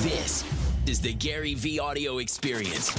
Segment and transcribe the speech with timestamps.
[0.00, 0.44] This
[0.86, 2.90] is the Gary Vee audio experience.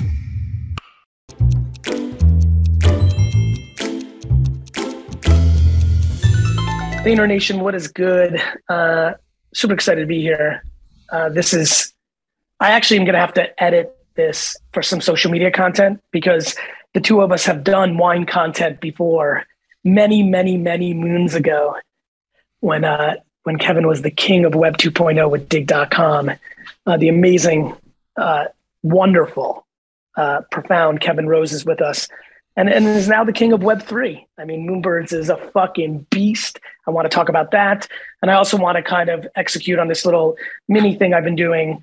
[7.06, 8.42] Vayner Nation, what is good?
[8.68, 9.14] Uh,
[9.54, 10.64] super excited to be here.
[11.12, 11.94] Uh, this is,
[12.60, 16.56] I actually am going to have to edit this for some social media content because
[16.96, 19.46] the two of us have done wine content before
[19.84, 21.76] many, many, many moons ago
[22.62, 26.32] when, uh, when Kevin was the king of Web 2.0 with Digg.com.
[26.86, 27.74] Uh, the amazing,
[28.18, 28.44] uh,
[28.84, 29.66] wonderful,
[30.18, 32.10] uh, profound Kevin Rose is with us
[32.58, 34.22] and, and is now the king of Web3.
[34.38, 36.60] I mean, Moonbirds is a fucking beast.
[36.88, 37.88] I want to talk about that.
[38.22, 40.36] And I also want to kind of execute on this little
[40.68, 41.82] mini thing I've been doing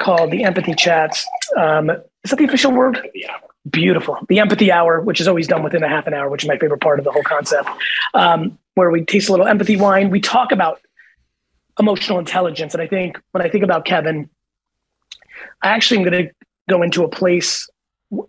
[0.00, 1.26] called the empathy chats.
[1.56, 3.08] Um, is that the official word?
[3.14, 3.38] Yeah.
[3.70, 4.18] Beautiful.
[4.28, 6.58] The empathy hour, which is always done within a half an hour, which is my
[6.58, 7.70] favorite part of the whole concept,
[8.12, 10.10] um, where we taste a little empathy wine.
[10.10, 10.80] We talk about
[11.80, 12.74] emotional intelligence.
[12.74, 14.30] And I think when I think about Kevin,
[15.62, 16.32] I actually am going to
[16.68, 17.68] go into a place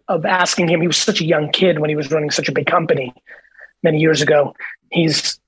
[0.07, 0.81] of asking him.
[0.81, 3.13] He was such a young kid when he was running such a big company
[3.83, 4.55] many years ago.
[4.91, 5.39] He's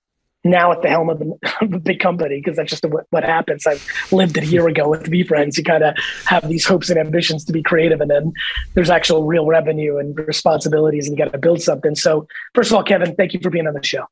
[0.44, 3.66] now at the helm of, the, a big company because that's just what, what happens.
[3.66, 3.78] I
[4.12, 5.58] lived it a year ago with VeeFriends.
[5.58, 8.34] You kind of have these hopes and ambitions to be creative, and then
[8.74, 11.96] there's actual real revenue and responsibilities, and you got to build something.
[11.96, 14.06] So, first of all, Kevin, thank you for being on the show.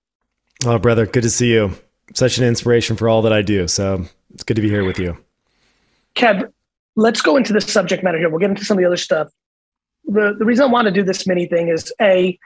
[0.63, 1.75] Oh, brother, good to see you.
[2.13, 3.67] Such an inspiration for all that I do.
[3.67, 5.17] So it's good to be here with you.
[6.15, 6.51] Kev,
[6.95, 8.29] let's go into the subject matter here.
[8.29, 9.29] We'll get into some of the other stuff
[10.05, 12.37] the, the reason I want to do this mini thing is a,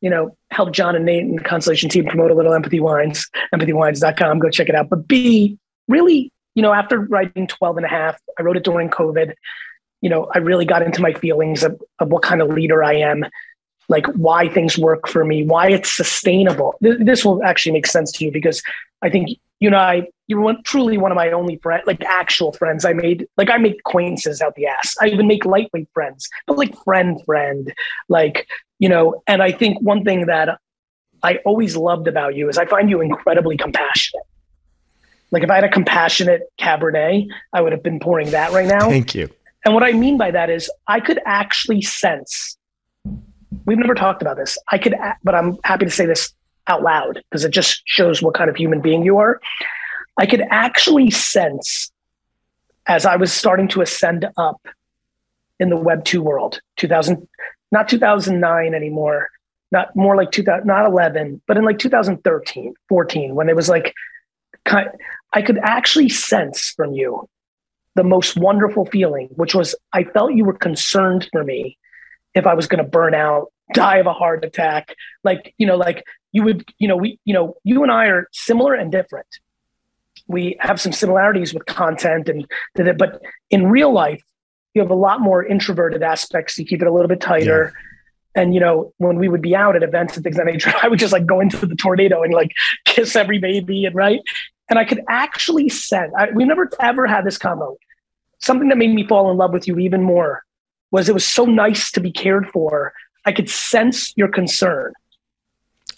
[0.00, 3.28] you know, help John and Nate and the Constellation team promote a little empathy wines,
[3.54, 4.38] empathywines.com.
[4.38, 4.88] Go check it out.
[4.88, 8.88] But B, really, you know, after writing 12 and a half, I wrote it during
[8.88, 9.34] COVID.
[10.00, 12.94] You know, I really got into my feelings of, of what kind of leader I
[12.94, 13.24] am,
[13.90, 16.76] like why things work for me, why it's sustainable.
[16.80, 18.62] This will actually make sense to you because
[19.02, 22.02] I think you know, I you were one, truly one of my only friends, like
[22.04, 23.26] actual friends I made.
[23.36, 24.96] Like I make acquaintances out the ass.
[25.02, 27.72] I even make lightweight friends, but like friend, friend,
[28.08, 29.22] like you know.
[29.26, 30.58] And I think one thing that
[31.22, 34.24] I always loved about you is I find you incredibly compassionate.
[35.30, 38.88] Like if I had a compassionate Cabernet, I would have been pouring that right now.
[38.88, 39.28] Thank you.
[39.64, 42.56] And what I mean by that is I could actually sense.
[43.64, 44.56] We've never talked about this.
[44.70, 44.94] I could,
[45.24, 46.32] but I'm happy to say this
[46.66, 49.40] out loud because it just shows what kind of human being you are.
[50.18, 51.90] I could actually sense
[52.86, 54.60] as I was starting to ascend up
[55.58, 57.26] in the Web 2 world, 2000,
[57.72, 59.28] not 2009 anymore,
[59.72, 63.94] not more like 2000, not 11, but in like 2013, 14, when it was like,
[64.66, 67.28] I could actually sense from you
[67.94, 71.76] the most wonderful feeling, which was I felt you were concerned for me
[72.34, 74.94] if I was going to burn out, die of a heart attack.
[75.24, 78.28] Like, you know, like you would, you know, we, you know, you and I are
[78.32, 79.26] similar and different.
[80.26, 83.20] We have some similarities with content and, but
[83.50, 84.22] in real life,
[84.74, 86.56] you have a lot more introverted aspects.
[86.56, 87.72] You keep it a little bit tighter.
[87.74, 88.42] Yeah.
[88.42, 90.88] And you know, when we would be out at events and things that nature, I
[90.88, 92.52] would just like go into the tornado and like
[92.84, 94.20] kiss every baby and right.
[94.68, 96.12] And I could actually sense.
[96.16, 97.76] I, we never ever had this combo.
[98.38, 100.44] Something that made me fall in love with you even more
[100.90, 102.92] was it was so nice to be cared for.
[103.24, 104.92] I could sense your concern.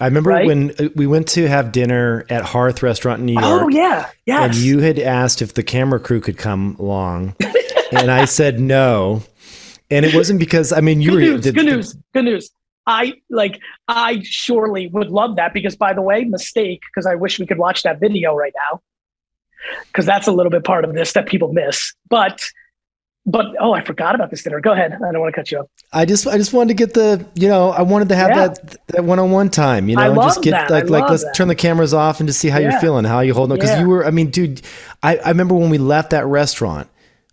[0.00, 0.46] I remember right?
[0.46, 3.62] when uh, we went to have dinner at Hearth Restaurant in New York.
[3.62, 4.44] Oh yeah, yeah.
[4.44, 7.36] And you had asked if the camera crew could come along,
[7.92, 9.22] and I said no.
[9.90, 12.50] And it wasn't because I mean you good were news, good news, good news.
[12.86, 17.38] I like I surely would love that because by the way, mistake because I wish
[17.38, 18.80] we could watch that video right now
[19.86, 21.94] because that's a little bit part of this that people miss.
[22.08, 22.42] But
[23.24, 24.60] but oh, I forgot about this dinner.
[24.60, 24.94] Go ahead.
[24.94, 25.70] I don't want to cut you up.
[25.92, 28.48] I just I just wanted to get the you know I wanted to have yeah.
[28.48, 29.88] that that one on one time.
[29.88, 30.70] You know, love just get that.
[30.70, 31.34] like like let's that.
[31.34, 32.72] turn the cameras off and just see how yeah.
[32.72, 33.52] you're feeling, how you holding.
[33.52, 33.60] up.
[33.60, 33.82] Because yeah.
[33.82, 34.62] you were, I mean, dude,
[35.02, 36.88] I I remember when we left that restaurant,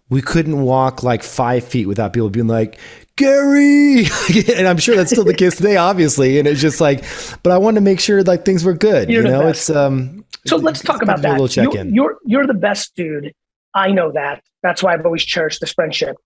[0.09, 2.79] we couldn't walk like five feet without people being like.
[3.15, 4.05] Gary,
[4.55, 6.39] and I'm sure that's still the case today, obviously.
[6.39, 7.03] And it's just like,
[7.43, 9.09] but I wanted to make sure like things were good.
[9.09, 10.23] You're you know, it's um.
[10.47, 11.49] So let's talk about that.
[11.49, 11.93] check in.
[11.93, 13.33] You're you're the best dude.
[13.73, 14.43] I know that.
[14.63, 16.17] That's why I've always cherished this friendship.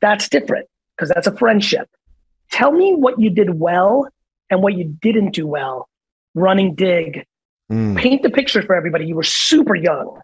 [0.00, 1.88] That's different because that's a friendship.
[2.50, 4.08] Tell me what you did well
[4.50, 5.88] and what you didn't do well
[6.34, 7.26] running Digg.
[7.70, 7.96] Mm.
[7.98, 9.06] Paint the picture for everybody.
[9.06, 10.20] You were super young.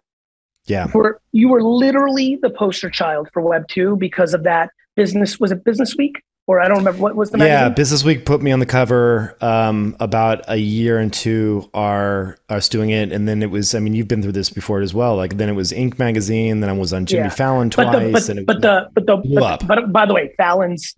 [0.65, 0.87] Yeah.
[0.87, 5.39] You were, you were literally the poster child for Web 2 because of that business.
[5.39, 6.23] Was it Business Week?
[6.47, 7.53] Or I don't remember what was the magazine?
[7.53, 12.69] Yeah, Business Week put me on the cover um, about a year into our us
[12.69, 13.73] doing it, and then it was.
[13.73, 15.15] I mean, you've been through this before as well.
[15.15, 15.97] Like then it was Inc.
[15.97, 17.29] magazine, then I was on Jimmy yeah.
[17.29, 17.87] Fallon twice.
[17.91, 20.95] But the, but, and it, but the but the but, but, by the way, Fallon's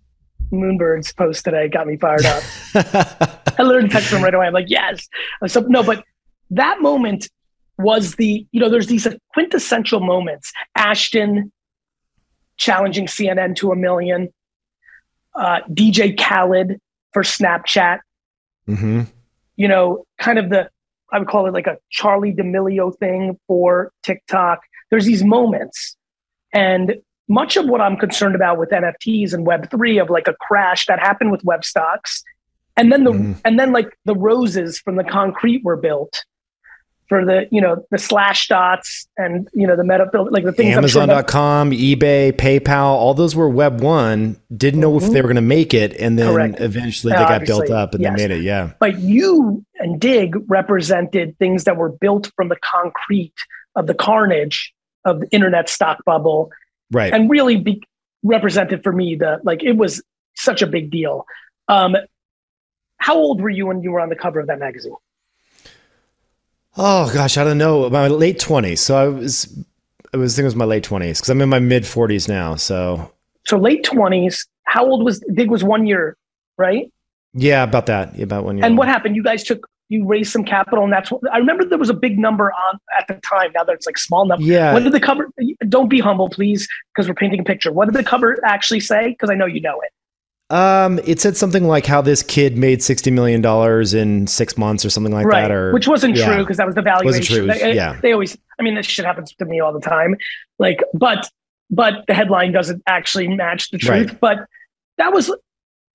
[0.52, 2.42] Moonbirds post today got me fired up.
[3.58, 4.46] I literally texted him right away.
[4.46, 5.08] I'm like, yes.
[5.46, 6.04] So no, but
[6.50, 7.28] that moment
[7.78, 10.52] was the you know there's these quintessential moments.
[10.74, 11.52] Ashton
[12.58, 14.28] challenging CNN to a million.
[15.38, 16.80] Uh, DJ Khaled
[17.12, 18.00] for Snapchat.
[18.68, 19.02] Mm-hmm.
[19.56, 20.68] You know, kind of the
[21.10, 24.60] I would call it like a Charli D'Amelio thing for TikTok.
[24.90, 25.96] There's these moments,
[26.52, 26.96] and
[27.28, 30.86] much of what I'm concerned about with NFTs and Web three of like a crash
[30.86, 32.22] that happened with web stocks,
[32.76, 33.40] and then the mm.
[33.44, 36.24] and then like the roses from the concrete were built
[37.08, 41.72] for the you know the Slashdot's and you know the meta like the things amazon.com
[41.72, 45.06] sure ebay paypal all those were web one didn't know mm-hmm.
[45.06, 46.60] if they were going to make it and then Correct.
[46.60, 48.16] eventually they got built up and yes.
[48.16, 52.56] they made it yeah but you and Digg represented things that were built from the
[52.56, 53.34] concrete
[53.74, 54.72] of the carnage
[55.04, 56.50] of the internet stock bubble
[56.92, 57.82] right and really be
[58.22, 60.02] represented for me the like it was
[60.36, 61.24] such a big deal
[61.68, 61.96] um
[62.98, 64.94] how old were you when you were on the cover of that magazine
[66.78, 67.90] Oh gosh, I don't know.
[67.90, 68.80] My late twenties.
[68.80, 69.52] So I was,
[70.14, 72.28] I was I think it was my late twenties because I'm in my mid forties
[72.28, 72.54] now.
[72.54, 73.12] So
[73.46, 74.46] so late twenties.
[74.64, 75.50] How old was Digg?
[75.50, 76.16] Was one year,
[76.56, 76.92] right?
[77.34, 78.18] Yeah, about that.
[78.20, 78.64] About one year.
[78.64, 78.78] And old.
[78.78, 79.16] what happened?
[79.16, 81.64] You guys took you raised some capital, and that's what I remember.
[81.64, 83.50] There was a big number on at the time.
[83.54, 84.44] Now that it's like small number.
[84.44, 84.72] Yeah.
[84.72, 85.30] What did the cover?
[85.68, 87.72] Don't be humble, please, because we're painting a picture.
[87.72, 89.08] What did the cover actually say?
[89.08, 89.90] Because I know you know it.
[90.50, 94.82] Um, it said something like how this kid made sixty million dollars in six months
[94.82, 95.42] or something like right.
[95.42, 96.26] that, or which wasn't yeah.
[96.26, 97.46] true because that was the valuation.
[97.46, 97.72] Wasn't true.
[97.74, 98.36] Yeah, they always.
[98.58, 100.16] I mean, this shit happens to me all the time.
[100.58, 101.30] Like, but
[101.70, 104.08] but the headline doesn't actually match the truth.
[104.08, 104.20] Right.
[104.20, 104.38] But
[104.96, 105.30] that was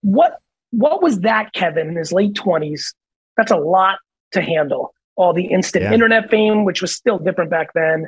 [0.01, 0.37] what
[0.69, 2.93] what was that Kevin in his late twenties?
[3.37, 3.97] That's a lot
[4.33, 4.93] to handle.
[5.15, 5.93] All the instant yeah.
[5.93, 8.07] internet fame, which was still different back then.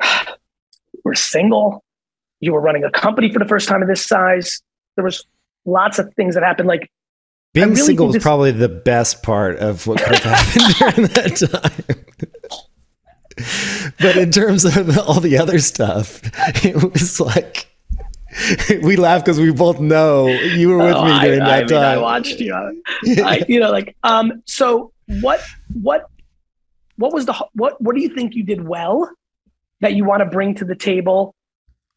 [1.04, 1.82] We're single.
[2.38, 4.62] You were running a company for the first time of this size
[5.00, 5.24] there was
[5.64, 6.68] lots of things that happened.
[6.68, 6.90] Like
[7.54, 11.06] being really single was this- probably the best part of what could have happened during
[11.14, 12.04] that time.
[13.98, 16.20] but in terms of all the other stuff,
[16.64, 17.66] it was like
[18.82, 21.66] we laugh because we both know you were with oh, me during I, that I
[21.66, 21.98] time.
[21.98, 22.54] I watched you.
[22.54, 24.42] I, you know, like um.
[24.44, 24.92] So
[25.22, 25.40] what?
[25.80, 26.10] What?
[26.96, 27.80] What was the what?
[27.80, 29.10] What do you think you did well
[29.80, 31.34] that you want to bring to the table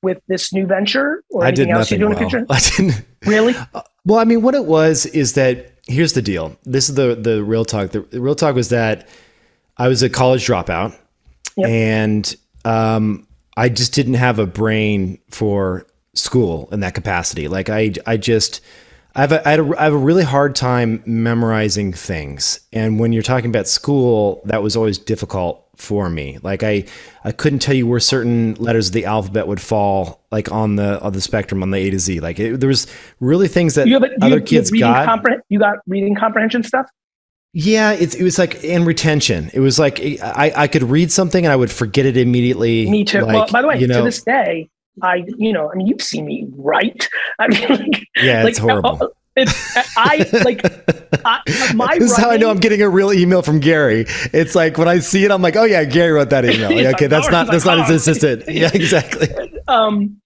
[0.03, 2.19] with this new venture or anything else you're doing well.
[2.19, 2.45] in the future?
[2.49, 3.55] I didn't really.
[3.73, 6.55] Uh, well, I mean, what it was is that here's the deal.
[6.63, 7.91] This is the the real talk.
[7.91, 9.07] The, the real talk was that
[9.77, 10.95] I was a college dropout,
[11.55, 11.69] yep.
[11.69, 12.35] and
[12.65, 13.27] um,
[13.57, 17.47] I just didn't have a brain for school in that capacity.
[17.47, 18.61] Like I, I just.
[19.15, 22.59] I have, a, I, a, I have a really hard time memorizing things.
[22.73, 26.37] And when you're talking about school, that was always difficult for me.
[26.41, 26.85] Like I,
[27.23, 31.01] I couldn't tell you where certain letters of the alphabet would fall, like on the
[31.01, 32.19] on the spectrum on the A to Z.
[32.19, 32.87] Like it, there was
[33.19, 35.07] really things that you have, other you, kids you got.
[35.07, 36.87] Compre- you got reading comprehension stuff.
[37.55, 39.51] Yeah, it's, it was like in retention.
[39.53, 42.89] It was like I, I could read something and I would forget it immediately.
[42.89, 43.21] Me too.
[43.21, 44.69] Like, well, by the way, you know, to this day,
[45.01, 47.09] I you know, I mean, you've seen me write.
[47.39, 49.13] I mean, like, yeah, it's like, horrible.
[49.35, 50.61] It's I like
[51.25, 51.97] I, my.
[51.97, 54.05] This is how I know I'm getting a real email from Gary.
[54.31, 56.71] It's like when I see it, I'm like, oh yeah, Gary wrote that email.
[56.71, 57.83] yeah, okay, that's not that's not oh.
[57.83, 58.43] his assistant.
[58.53, 59.27] Yeah, exactly.
[59.67, 60.21] Um,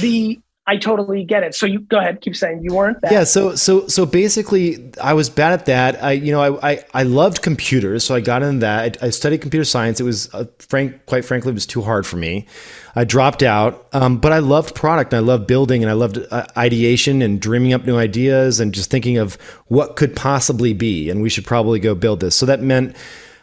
[0.00, 0.38] the
[0.68, 1.54] I totally get it.
[1.54, 3.10] So you go ahead, keep saying you weren't that.
[3.10, 3.24] Yeah.
[3.24, 6.04] So so so basically, I was bad at that.
[6.04, 9.02] I you know I I, I loved computers, so I got into that.
[9.02, 9.98] I, I studied computer science.
[9.98, 12.46] It was uh, frank, quite frankly, it was too hard for me.
[12.94, 15.14] I dropped out, um, but I loved product.
[15.14, 18.74] And I loved building, and I loved uh, ideation and dreaming up new ideas, and
[18.74, 19.36] just thinking of
[19.68, 22.36] what could possibly be, and we should probably go build this.
[22.36, 22.94] So that meant.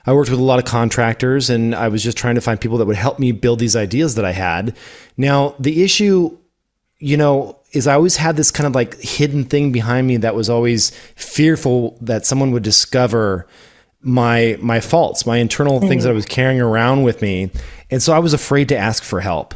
[0.08, 2.78] I worked with a lot of contractors and I was just trying to find people
[2.78, 4.78] that would help me build these ideas that I had.
[5.18, 6.38] Now, the issue
[7.00, 10.36] you know, is I always had this kind of like hidden thing behind me that
[10.36, 13.48] was always fearful that someone would discover
[14.02, 15.88] my my faults, my internal mm.
[15.88, 17.52] things that I was carrying around with me.
[17.92, 19.54] And so I was afraid to ask for help.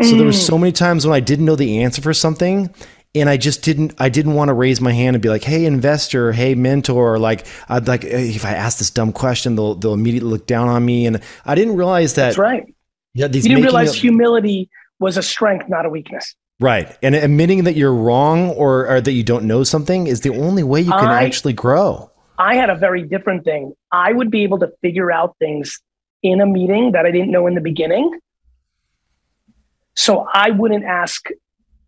[0.00, 0.16] So mm.
[0.16, 2.74] there were so many times when I didn't know the answer for something
[3.14, 5.64] and I just didn't I didn't want to raise my hand and be like, "Hey
[5.64, 10.30] investor, hey mentor," like I'd like if I ask this dumb question, they'll they'll immediately
[10.30, 12.74] look down on me and I didn't realize that That's right.
[13.14, 16.34] Yeah, these you didn't realize humility was a strength, not a weakness.
[16.62, 16.96] Right.
[17.02, 20.62] And admitting that you're wrong or, or, that you don't know something is the only
[20.62, 22.10] way you can I, actually grow.
[22.38, 23.74] I had a very different thing.
[23.90, 25.80] I would be able to figure out things
[26.22, 28.18] in a meeting that I didn't know in the beginning.
[29.94, 31.26] So I wouldn't ask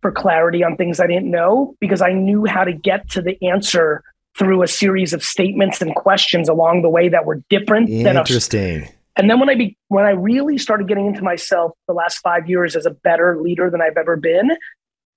[0.01, 3.41] for clarity on things I didn't know because I knew how to get to the
[3.47, 4.03] answer
[4.37, 8.81] through a series of statements and questions along the way that were different Interesting.
[8.81, 11.93] than a, and then when I be when I really started getting into myself the
[11.93, 14.51] last five years as a better leader than I've ever been,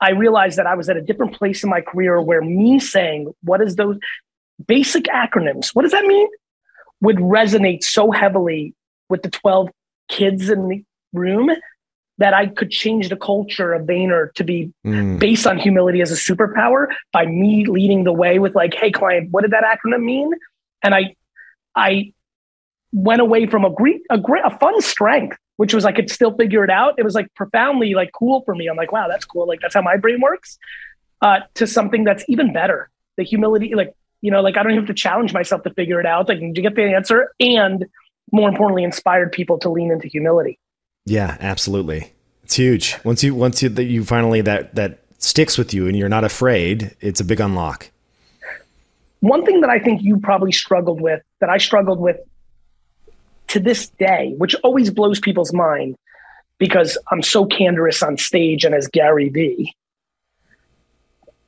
[0.01, 3.33] I realized that I was at a different place in my career where me saying
[3.43, 3.99] what is those
[4.67, 6.29] basic acronyms, what does that mean,
[7.01, 8.75] would resonate so heavily
[9.09, 9.69] with the 12
[10.09, 11.51] kids in the room
[12.19, 15.19] that I could change the culture of Vayner to be mm.
[15.19, 19.31] based on humility as a superpower by me leading the way with like, hey, client,
[19.31, 20.33] what did that acronym mean?
[20.83, 21.15] And I,
[21.77, 22.13] I
[22.93, 26.35] went away from a great, a great, a fun strength, which was I could still
[26.35, 26.95] figure it out.
[26.99, 28.69] It was like profoundly like cool for me.
[28.69, 29.47] I'm like, wow, that's cool.
[29.47, 30.59] Like that's how my brain works.
[31.21, 32.91] Uh, to something that's even better.
[33.17, 36.01] The humility, like you know, like I don't even have to challenge myself to figure
[36.01, 36.29] it out.
[36.29, 37.33] Like, did you get the answer?
[37.41, 37.87] And
[38.33, 40.59] more importantly, inspired people to lean into humility.
[41.07, 42.13] Yeah, absolutely.
[42.45, 42.97] It's huge.
[43.05, 46.25] Once you once you that you finally that that sticks with you and you're not
[46.25, 47.91] afraid, it's a big unlock.
[49.21, 52.19] One thing that I think you probably struggled with, that I struggled with
[53.49, 55.97] to this day, which always blows people's mind
[56.59, 59.75] because I'm so candorous on stage and as Gary Vee.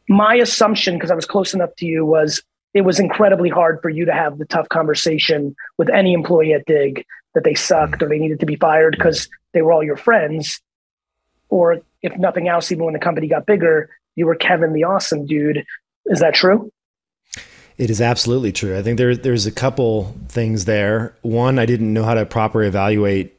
[0.09, 2.42] My assumption, because I was close enough to you, was
[2.73, 6.66] it was incredibly hard for you to have the tough conversation with any employee at
[6.66, 7.04] Digg
[7.35, 10.61] that they sucked or they needed to be fired because they were all your friends.
[11.49, 15.26] Or if nothing else, even when the company got bigger, you were Kevin the awesome
[15.26, 15.64] dude.
[16.07, 16.71] Is that true?
[17.80, 18.76] It is absolutely true.
[18.76, 21.16] I think there, there's a couple things there.
[21.22, 23.34] One, I didn't know how to properly evaluate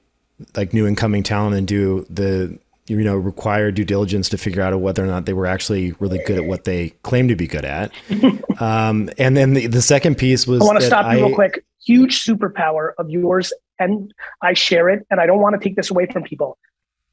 [0.55, 2.57] like new incoming talent and do the
[2.87, 6.17] you know required due diligence to figure out whether or not they were actually really
[6.25, 7.91] good at what they claim to be good at.
[8.59, 11.63] um, and then the, the second piece was I want to stop you real quick.
[11.85, 15.91] Huge superpower of yours, and I share it, and I don't want to take this
[15.91, 16.57] away from people.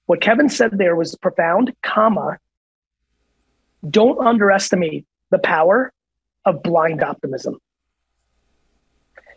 [0.07, 2.39] What Kevin said there was profound, comma.
[3.91, 5.93] Don't underestimate the power
[6.45, 7.59] of blind optimism.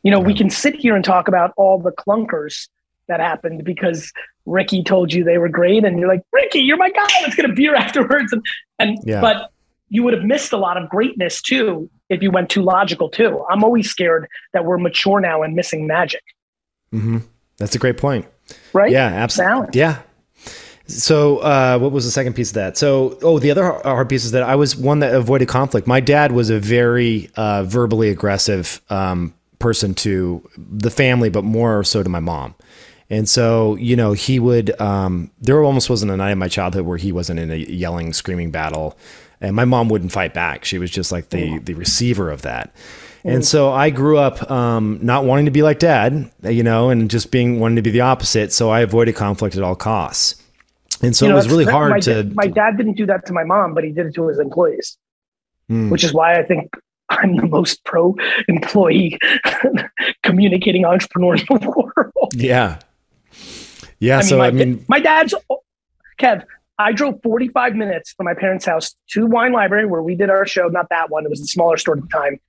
[0.03, 2.67] You know, we can sit here and talk about all the clunkers
[3.07, 4.11] that happened because
[4.45, 7.07] Ricky told you they were great, and you're like, Ricky, you're my guy.
[7.21, 8.31] Let's get a beer afterwards.
[8.33, 8.43] And
[8.79, 9.21] and yeah.
[9.21, 9.51] but
[9.89, 13.45] you would have missed a lot of greatness too if you went too logical too.
[13.49, 16.23] I'm always scared that we're mature now and missing magic.
[16.93, 17.19] Mm-hmm.
[17.57, 18.25] That's a great point.
[18.73, 18.91] Right?
[18.91, 19.79] Yeah, absolutely.
[19.79, 20.01] Yeah.
[20.91, 22.77] So, uh, what was the second piece of that?
[22.77, 25.87] So, oh, the other hard piece is that I was one that avoided conflict.
[25.87, 31.83] My dad was a very uh, verbally aggressive um, person to the family, but more
[31.83, 32.55] so to my mom.
[33.09, 36.85] And so, you know, he would, um, there almost wasn't a night in my childhood
[36.85, 38.97] where he wasn't in a yelling, screaming battle.
[39.41, 40.63] And my mom wouldn't fight back.
[40.63, 42.73] She was just like the, the receiver of that.
[43.23, 47.09] And so I grew up um, not wanting to be like dad, you know, and
[47.09, 48.53] just being wanting to be the opposite.
[48.53, 50.41] So I avoided conflict at all costs.
[51.01, 52.23] And so you know, it was really hard my to.
[52.35, 54.97] my dad didn't do that to my mom, but he did it to his employees,
[55.69, 55.89] mm.
[55.89, 56.71] which is why I think
[57.09, 58.15] I'm the most pro
[58.47, 59.19] employee
[60.23, 62.33] communicating entrepreneur in the world.
[62.33, 62.79] Yeah,
[63.99, 64.17] yeah.
[64.17, 65.33] I mean, so my, I mean, my dad's
[66.19, 66.43] Kev.
[66.77, 70.47] I drove 45 minutes from my parents' house to Wine Library where we did our
[70.47, 70.67] show.
[70.67, 72.39] Not that one; it was a smaller store at the time.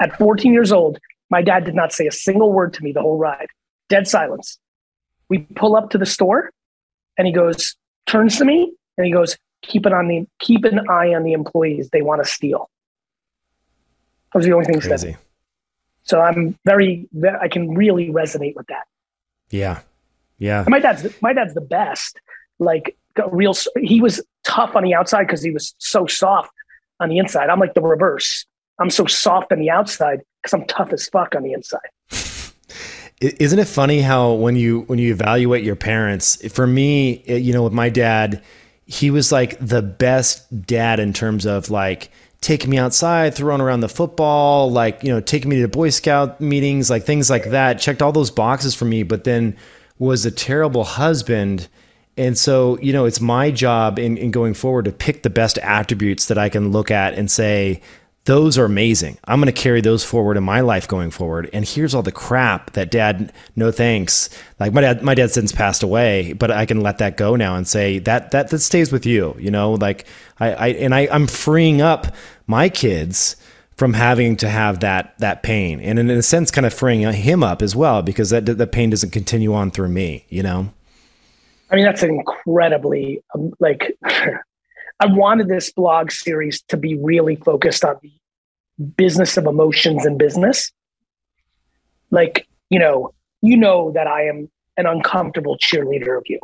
[0.00, 0.98] At 14 years old,
[1.30, 3.48] my dad did not say a single word to me the whole ride.
[3.88, 4.58] Dead silence.
[5.28, 6.50] We pull up to the store,
[7.16, 7.76] and he goes,
[8.10, 11.32] turns to me, and he goes, "Keep it on the keep an eye on the
[11.32, 11.90] employees.
[11.90, 12.68] They want to steal."
[14.32, 15.18] That was the only thing he said.
[16.02, 17.08] So I'm very,
[17.40, 18.86] I can really resonate with that.
[19.50, 19.80] Yeah.
[20.38, 20.60] Yeah.
[20.60, 22.18] And my dad's my dad's the best.
[22.58, 22.96] Like
[23.30, 26.52] real, he was tough on the outside because he was so soft
[26.98, 27.48] on the inside.
[27.50, 28.46] I'm like the reverse.
[28.78, 31.90] I'm so soft on the outside because I'm tough as fuck on the inside.
[33.20, 36.36] Isn't it funny how when you when you evaluate your parents?
[36.52, 38.42] For me, eh, you know, with my dad,
[38.86, 42.10] he was like the best dad in terms of like
[42.40, 46.40] taking me outside, throwing around the football, like, you know, taking me to Boy Scout
[46.40, 47.78] meetings, like things like that.
[47.78, 49.56] Checked all those boxes for me, but then
[49.98, 51.68] was a terrible husband.
[52.16, 55.58] And so, you know, it's my job in, in going forward to pick the best
[55.58, 57.82] attributes that I can look at and say,
[58.24, 59.18] those are amazing.
[59.24, 61.48] I'm going to carry those forward in my life going forward.
[61.52, 64.28] And here's all the crap that dad, no thanks.
[64.58, 67.56] Like my dad, my dad since passed away, but I can let that go now
[67.56, 70.06] and say that, that, that stays with you, you know, like
[70.38, 72.14] I, I and I, I'm freeing up
[72.46, 73.36] my kids
[73.80, 77.42] from having to have that that pain, and in a sense, kind of freeing him
[77.42, 80.26] up as well because that the pain doesn't continue on through me.
[80.28, 80.70] You know.
[81.70, 83.96] I mean, that's incredibly um, like.
[85.00, 88.12] I wanted this blog series to be really focused on the
[88.96, 90.70] business of emotions and business.
[92.10, 96.38] Like, you know, you know that I am an uncomfortable cheerleader of you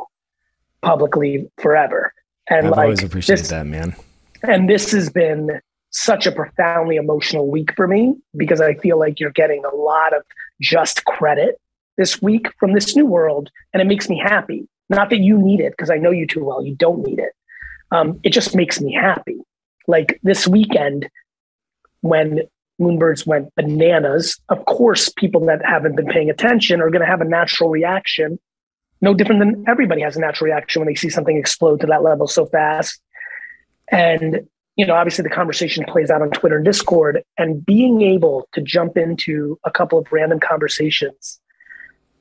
[0.81, 2.13] publicly forever.
[2.49, 3.95] And I've like, always appreciated this, that, man.
[4.43, 5.61] And this has been
[5.91, 10.15] such a profoundly emotional week for me because I feel like you're getting a lot
[10.15, 10.23] of
[10.61, 11.59] just credit
[11.97, 13.49] this week from this new world.
[13.73, 14.67] And it makes me happy.
[14.89, 16.63] Not that you need it, because I know you too well.
[16.63, 17.33] You don't need it.
[17.91, 19.37] Um, it just makes me happy.
[19.87, 21.09] Like this weekend,
[22.01, 22.41] when
[22.79, 27.21] Moonbirds went bananas, of course, people that haven't been paying attention are going to have
[27.21, 28.39] a natural reaction
[29.01, 32.03] no different than everybody has a natural reaction when they see something explode to that
[32.03, 32.99] level so fast.
[33.89, 38.47] And, you know, obviously the conversation plays out on Twitter and Discord, and being able
[38.53, 41.39] to jump into a couple of random conversations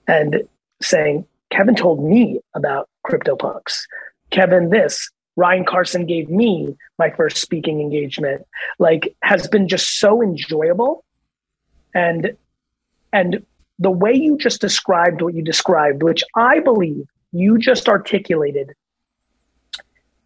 [0.07, 0.43] and
[0.81, 3.83] saying, Kevin told me about CryptoPunks.
[4.31, 5.11] Kevin, this.
[5.37, 8.47] Ryan Carson gave me my first speaking engagement.
[8.79, 11.05] Like, has been just so enjoyable.
[11.95, 12.37] And,
[13.13, 13.45] and
[13.79, 18.73] the way you just described what you described, which I believe you just articulated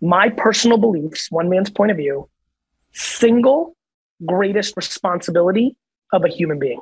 [0.01, 2.29] my personal beliefs, one man's point of view,
[2.93, 3.77] single
[4.25, 5.77] greatest responsibility
[6.13, 6.81] of a human being.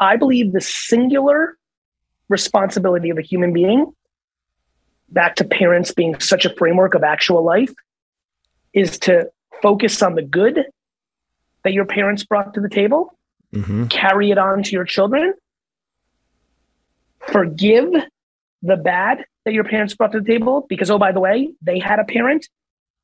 [0.00, 1.56] I believe the singular
[2.28, 3.92] responsibility of a human being,
[5.10, 7.72] back to parents being such a framework of actual life,
[8.72, 9.30] is to
[9.62, 10.64] focus on the good
[11.64, 13.16] that your parents brought to the table,
[13.52, 13.86] mm-hmm.
[13.86, 15.34] carry it on to your children,
[17.20, 17.92] forgive
[18.62, 21.78] the bad that your parents brought to the table because oh by the way they
[21.78, 22.48] had a parent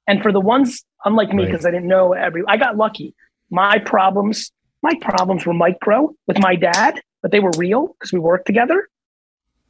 [0.06, 1.70] and for the ones unlike me because right.
[1.70, 3.14] i didn't know every i got lucky
[3.50, 4.50] my problems
[4.82, 8.88] my problems were micro with my dad but they were real because we worked together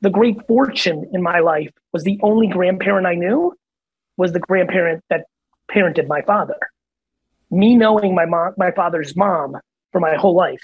[0.04, 3.52] the great fortune in my life was the only grandparent i knew
[4.16, 5.25] was the grandparent that
[5.70, 6.58] parented my father
[7.50, 9.56] me knowing my mom my father's mom
[9.92, 10.62] for my whole life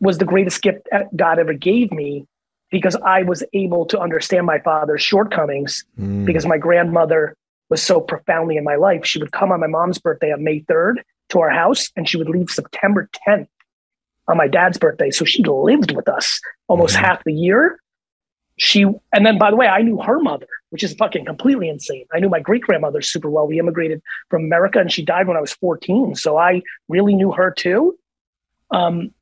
[0.00, 2.26] was the greatest gift God ever gave me
[2.70, 6.24] because I was able to understand my father's shortcomings mm.
[6.24, 7.36] because my grandmother
[7.68, 9.04] was so profoundly in my life.
[9.04, 10.96] She would come on my mom's birthday on May 3rd
[11.30, 13.46] to our house and she would leave September 10th
[14.28, 15.10] on my dad's birthday.
[15.10, 17.00] So she lived with us almost mm.
[17.00, 17.80] half the year.
[18.58, 22.04] She, and then by the way, I knew her mother, which is fucking completely insane.
[22.12, 23.46] I knew my great grandmother super well.
[23.46, 26.14] We immigrated from America and she died when I was 14.
[26.14, 27.98] So I really knew her too.
[28.70, 29.12] Um,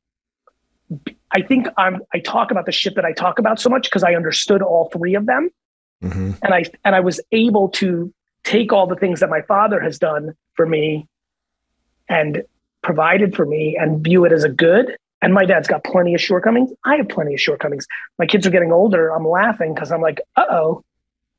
[1.31, 4.03] I think I'm I talk about the shit that I talk about so much because
[4.03, 5.49] I understood all three of them.
[6.03, 6.31] Mm-hmm.
[6.41, 8.13] And I and I was able to
[8.43, 11.07] take all the things that my father has done for me
[12.07, 12.43] and
[12.89, 14.97] provided for me and view it as a good.
[15.21, 16.71] And my dad's got plenty of shortcomings.
[16.85, 17.85] I have plenty of shortcomings.
[18.17, 19.09] My kids are getting older.
[19.09, 20.83] I'm laughing because I'm like, uh oh,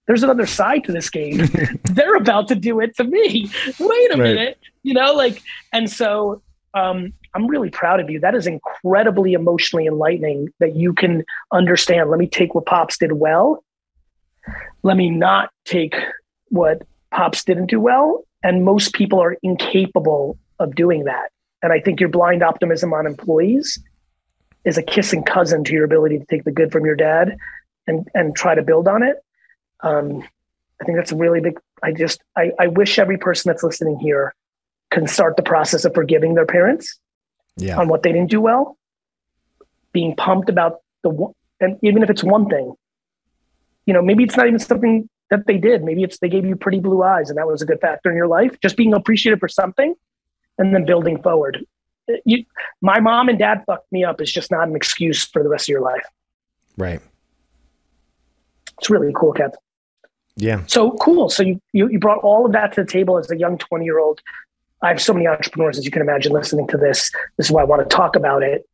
[0.06, 1.48] there's another side to this game.
[1.84, 3.50] They're about to do it to me.
[3.80, 4.18] Wait a right.
[4.18, 4.58] minute.
[4.84, 6.40] You know, like, and so
[6.74, 8.20] um, I'm really proud of you.
[8.20, 12.10] That is incredibly emotionally enlightening that you can understand.
[12.10, 13.64] Let me take what Pops did well.
[14.84, 15.96] Let me not take
[16.50, 18.22] what Pops didn't do well.
[18.44, 21.32] And most people are incapable of doing that.
[21.62, 23.78] And I think your blind optimism on employees
[24.64, 27.36] is a kissing cousin to your ability to take the good from your dad
[27.86, 29.16] and, and try to build on it.
[29.80, 30.22] Um,
[30.80, 31.58] I think that's a really big.
[31.82, 34.34] I just I, I wish every person that's listening here
[34.90, 36.98] can start the process of forgiving their parents
[37.56, 37.78] yeah.
[37.78, 38.76] on what they didn't do well,
[39.92, 42.74] being pumped about the one, and even if it's one thing,
[43.86, 45.82] you know, maybe it's not even something that they did.
[45.82, 48.16] Maybe it's they gave you pretty blue eyes and that was a good factor in
[48.16, 48.58] your life.
[48.60, 49.94] Just being appreciated for something
[50.60, 51.66] and then building forward.
[52.24, 52.44] You,
[52.80, 55.64] my mom and dad fucked me up is just not an excuse for the rest
[55.64, 56.04] of your life.
[56.76, 57.00] Right.
[58.78, 59.52] It's really cool, Kev.
[60.36, 60.62] Yeah.
[60.66, 61.28] So cool.
[61.28, 63.84] So you, you, you brought all of that to the table as a young 20
[63.84, 64.20] year old
[64.82, 67.10] I have so many entrepreneurs, as you can imagine, listening to this.
[67.36, 68.66] This is why I want to talk about it.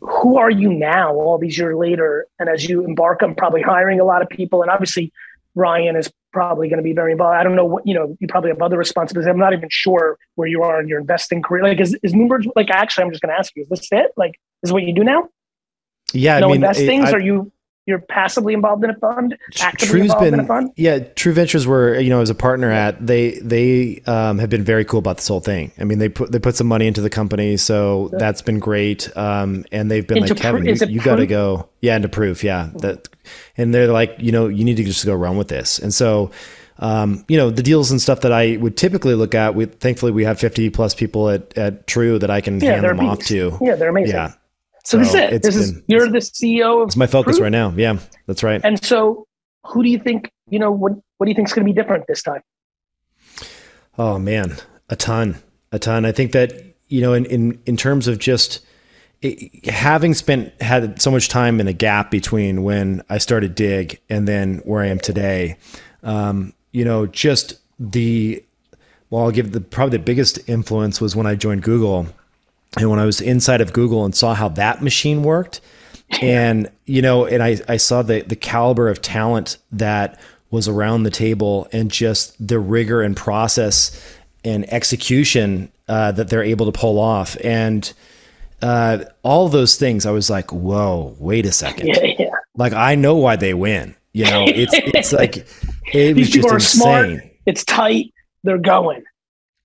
[0.00, 2.26] Who are you now, all these years later?
[2.38, 5.12] And as you embark on probably hiring a lot of people, and obviously
[5.54, 7.34] Ryan is probably going to be very involved.
[7.34, 9.28] I don't know what, you know, you probably have other responsibilities.
[9.28, 11.62] I'm not even sure where you are in your investing career.
[11.62, 14.12] Like, is, is Moonbirds, like, actually, I'm just going to ask you, is this it?
[14.16, 15.28] Like, is what you do now?
[16.12, 16.38] Yeah.
[16.38, 17.10] No I mean, investings?
[17.10, 17.52] I, are you
[17.86, 20.70] you're passively involved in a fund, actively True's involved been, in a fund.
[20.76, 24.62] Yeah, True Ventures were you know as a partner at they they um, have been
[24.62, 25.72] very cool about this whole thing.
[25.78, 29.14] I mean they put they put some money into the company, so that's been great.
[29.16, 32.44] Um, and they've been into like Kevin, you, you got to go yeah into proof,
[32.44, 33.08] yeah that,
[33.56, 36.30] and they're like you know you need to just go run with this, and so.
[36.78, 39.54] Um, you know the deals and stuff that I would typically look at.
[39.54, 42.84] We thankfully we have fifty plus people at, at True that I can yeah, hand
[42.84, 43.56] them off to.
[43.60, 44.16] Yeah, they're amazing.
[44.16, 44.32] Yeah,
[44.84, 45.42] so, so this is it.
[45.42, 46.88] This been, is you're the CEO of.
[46.88, 47.44] It's my focus Proof.
[47.44, 47.72] right now.
[47.76, 48.60] Yeah, that's right.
[48.64, 49.26] And so,
[49.66, 50.30] who do you think?
[50.48, 52.42] You know, what what do you think is going to be different this time?
[53.98, 54.56] Oh man,
[54.88, 55.36] a ton,
[55.70, 56.04] a ton.
[56.04, 56.52] I think that
[56.88, 58.60] you know, in in in terms of just
[59.22, 64.00] it, having spent had so much time in a gap between when I started Digg
[64.10, 65.56] and then where I am today.
[66.02, 68.44] Um, you know, just the
[69.10, 72.06] well, I'll give the probably the biggest influence was when I joined Google
[72.78, 75.60] and when I was inside of Google and saw how that machine worked,
[76.20, 81.04] and you know, and I, I saw the the caliber of talent that was around
[81.04, 83.98] the table and just the rigor and process
[84.44, 87.92] and execution uh, that they're able to pull off and
[88.62, 92.30] uh, all those things i was like whoa wait a second yeah, yeah.
[92.56, 93.94] Like I know why they win.
[94.12, 95.46] You know, it's it's like
[95.92, 96.80] it was just insane.
[96.80, 97.32] smart.
[97.46, 98.12] It's tight.
[98.44, 99.04] They're going.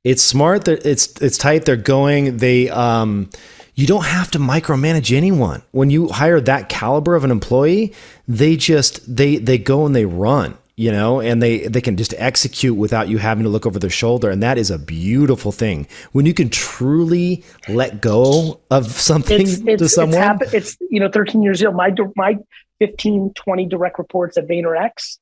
[0.04, 0.66] It's smart.
[0.66, 1.66] That it's it's tight.
[1.66, 2.38] They're going.
[2.38, 3.30] They um,
[3.76, 7.94] you don't have to micromanage anyone when you hire that caliber of an employee.
[8.28, 10.58] They just they they go and they run.
[10.80, 13.90] You know, and they they can just execute without you having to look over their
[13.90, 15.88] shoulder, and that is a beautiful thing.
[16.12, 20.20] When you can truly let go of something It's to someone.
[20.20, 21.76] it's, happen, it's you know 13 years old.
[21.76, 22.38] My my
[22.78, 25.18] 15 20 direct reports at VaynerX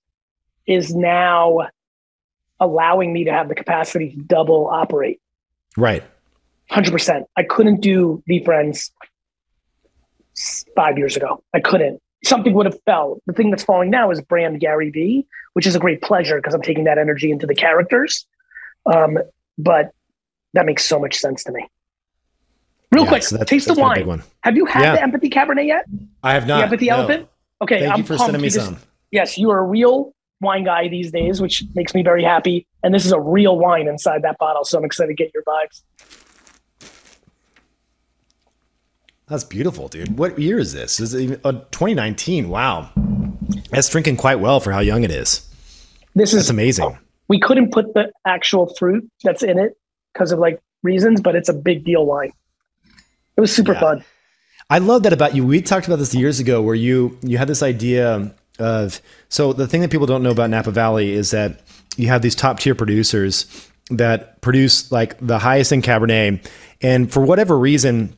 [0.68, 1.70] is now
[2.60, 5.20] allowing me to have the capacity to double operate.
[5.78, 6.04] right.
[6.72, 7.26] 100%.
[7.38, 8.92] I couldn't do VeeFriends friends
[10.76, 11.44] five years ago.
[11.54, 12.02] I couldn't.
[12.26, 13.22] Something would have fell.
[13.28, 16.54] The thing that's falling now is brand Gary Vee, which is a great pleasure because
[16.54, 18.26] I'm taking that energy into the characters.
[18.92, 19.18] Um,
[19.58, 19.92] but
[20.54, 21.68] that makes so much sense to me.
[22.92, 24.24] Real Yeah, quick, so that's- taste the that's big wine.
[24.42, 24.96] Have you had Yeah.
[24.96, 25.86] the Empathy Cabernet yet?
[26.24, 26.58] I have not.
[26.58, 26.96] the Empathy no.
[26.98, 27.28] Elephant?
[27.62, 28.26] Okay, Thank I'm you for pumped.
[28.26, 28.78] sending me some.
[29.12, 32.68] Yes, you are a real wine guy these days, which makes me very happy.
[32.84, 35.44] And this is a real wine inside that bottle, so I'm excited to get your
[35.44, 35.84] vibes.
[39.28, 40.18] That's beautiful, dude.
[40.18, 41.00] What year is this?
[41.00, 42.48] Is it even, uh, 2019?
[42.50, 42.90] Wow,
[43.72, 45.42] that's drinking quite well for how young it is.
[46.14, 46.98] This is amazing.
[47.28, 49.76] we couldn't put the actual fruit that's in it
[50.14, 52.32] because of like reasons, but it's a big deal wine.
[53.36, 53.80] It was super Yeah.
[53.80, 54.04] fun.
[54.70, 55.44] I love that about you.
[55.44, 59.66] We talked about this years ago, where you you had this idea of so the
[59.68, 61.62] thing that people don't know about Napa Valley is that
[61.98, 63.48] you have these top tier producers
[63.90, 66.46] that produce like the highest end Cabernet,
[66.82, 68.16] and for whatever reason.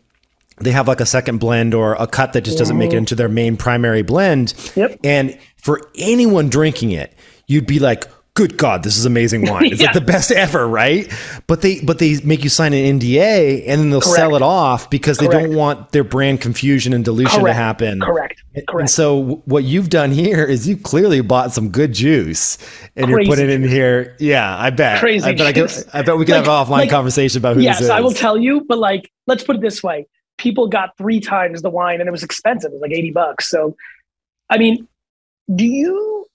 [0.59, 2.97] They have like a second blend or a cut that just doesn't make it mm-hmm.
[2.99, 4.53] into their main primary blend.
[4.75, 4.99] Yep.
[5.03, 7.13] And for anyone drinking it,
[7.45, 9.65] you'd be like, "Good God, this is amazing wine!
[9.65, 9.87] It's Yeah.
[9.87, 11.11] like the best ever, right?"
[11.45, 14.89] But they but they make you sign an NDA and then they'll sell it off
[14.89, 15.45] because they Correct.
[15.47, 17.99] don't want their brand confusion and dilution to happen.
[18.01, 18.41] Correct.
[18.67, 18.79] Correct.
[18.79, 22.57] And so what you've done here is you clearly bought some good juice
[22.95, 24.15] and Crazy you're putting it in here.
[24.19, 24.99] Yeah, I bet.
[24.99, 25.83] Crazy I bet, I, juice.
[25.83, 27.85] can, I bet we can Like- have an offline like- conversation about who yes, this
[27.85, 27.89] is.
[27.91, 30.07] I will tell you, but like, let's put it this way.
[30.37, 32.71] People got three times the wine and it was expensive.
[32.71, 33.49] It was like 80 bucks.
[33.49, 33.75] So,
[34.49, 34.87] I mean,
[35.53, 36.25] do you,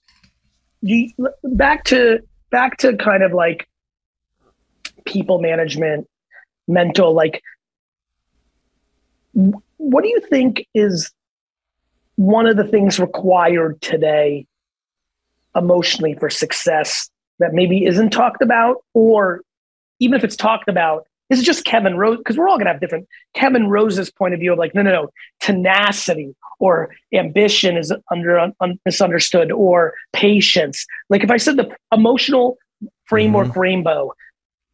[0.83, 2.19] do you back to,
[2.51, 3.67] back to kind of like
[5.05, 6.07] people management,
[6.67, 7.41] mental, like,
[9.77, 11.11] what do you think is
[12.15, 14.45] one of the things required today
[15.55, 19.41] emotionally for success that maybe isn't talked about or
[19.99, 21.07] even if it's talked about
[21.39, 24.39] is just kevin rose because we're all going to have different kevin rose's point of
[24.39, 28.53] view of like no no no tenacity or ambition is under un,
[28.85, 30.85] misunderstood or patience.
[31.09, 32.57] Like if i said the emotional
[33.05, 33.59] framework mm-hmm.
[33.59, 34.13] rainbow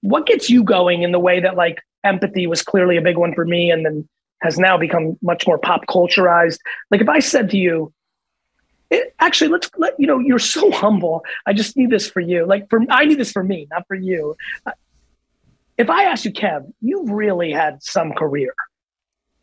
[0.01, 3.33] what gets you going in the way that like empathy was clearly a big one
[3.33, 4.07] for me and then
[4.41, 6.59] has now become much more pop culturized?
[6.91, 7.93] Like if i said to you
[8.91, 11.23] it, actually let's let you know you're so humble.
[11.45, 12.45] I just need this for you.
[12.45, 14.35] Like for i need this for me not for you
[15.79, 18.53] if i ask you kev you've really had some career.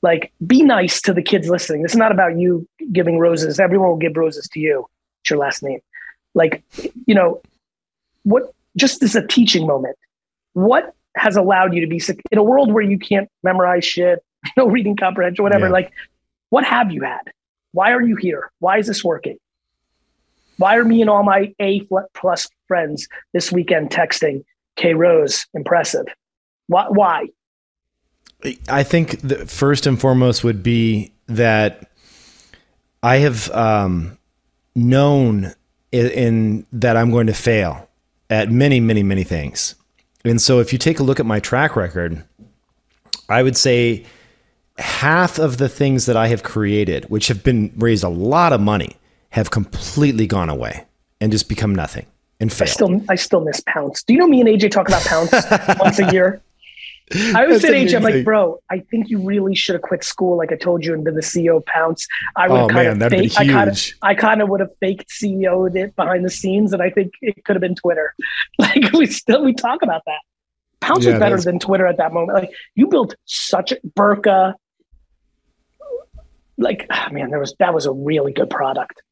[0.03, 1.83] Like be nice to the kids listening.
[1.83, 3.59] This is not about you giving roses.
[3.59, 4.87] Everyone will give roses to you.
[5.23, 5.81] It's your last name.
[6.35, 6.63] Like
[7.07, 7.41] you know
[8.23, 8.43] what
[8.77, 9.97] just as a teaching moment
[10.53, 14.23] what has allowed you to be sick in a world where you can't memorize shit
[14.57, 15.73] no reading comprehension whatever Yeah.
[15.79, 15.93] like
[16.51, 17.25] what have you had?
[17.73, 18.53] Why are you here?
[18.61, 19.39] Why is this working?
[20.59, 21.83] Why are me and all my a
[22.15, 24.45] plus friends this weekend texting
[24.77, 26.07] k rose impressive
[26.69, 27.27] why why
[28.69, 31.91] I think the first and foremost would be that
[33.03, 34.19] I have um,
[34.75, 35.55] known
[35.93, 37.89] in, in that I'm going to fail
[38.31, 39.75] at many, many, many things.
[40.25, 42.25] And so if you take a look at my track record,
[43.29, 44.05] I would say
[44.79, 48.61] half of the things that I have created, which have been raised a lot of
[48.61, 48.97] money,
[49.31, 50.85] have completely gone away
[51.21, 52.07] and just become nothing
[52.41, 52.69] and failed.
[52.69, 54.05] I still I still miss Pownce.
[54.05, 56.43] Do you know me and AJ talk about Pownce once a year?
[57.15, 60.03] I was That's to AJ, I'm like, bro, I think you really should have quit
[60.03, 62.05] school, like I told you, and been the CEO of Pownce.
[62.35, 63.85] I would Oh, have kind of fake, I kind of.
[64.03, 67.45] I kind of would have faked CEO'd it behind the scenes, and I think it
[67.45, 68.15] could have been Twitter.
[68.59, 70.19] Like we still we talk about that.
[70.81, 72.37] Pownce Yeah, was better than Twitter at that moment.
[72.39, 74.57] Like you built such a Burka.
[76.59, 79.03] Like ah, man, there was that was a really good product.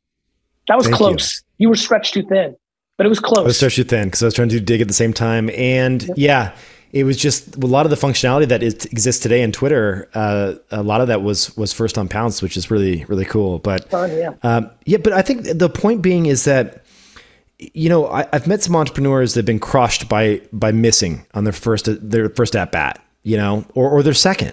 [0.69, 1.43] That was Thank close.
[1.59, 1.69] You.
[1.69, 2.57] were stretched too thin,
[2.97, 3.41] but it was close.
[3.41, 5.51] I was stretched too thin because I was trying to Digg at the same time.
[5.51, 6.57] And yeah,
[6.95, 10.09] it was just a lot of the functionality that is, exists today in Twitter.
[10.15, 13.59] Uh, a lot of that was was first on Pownce, which is really really cool.
[13.59, 14.35] But Fun, yeah.
[14.45, 16.85] um, yeah, but I think the point being is that
[17.59, 21.43] you know I, I've met some entrepreneurs that have been crushed by by missing on
[21.43, 24.53] their first their first at bat, you know, or or their second.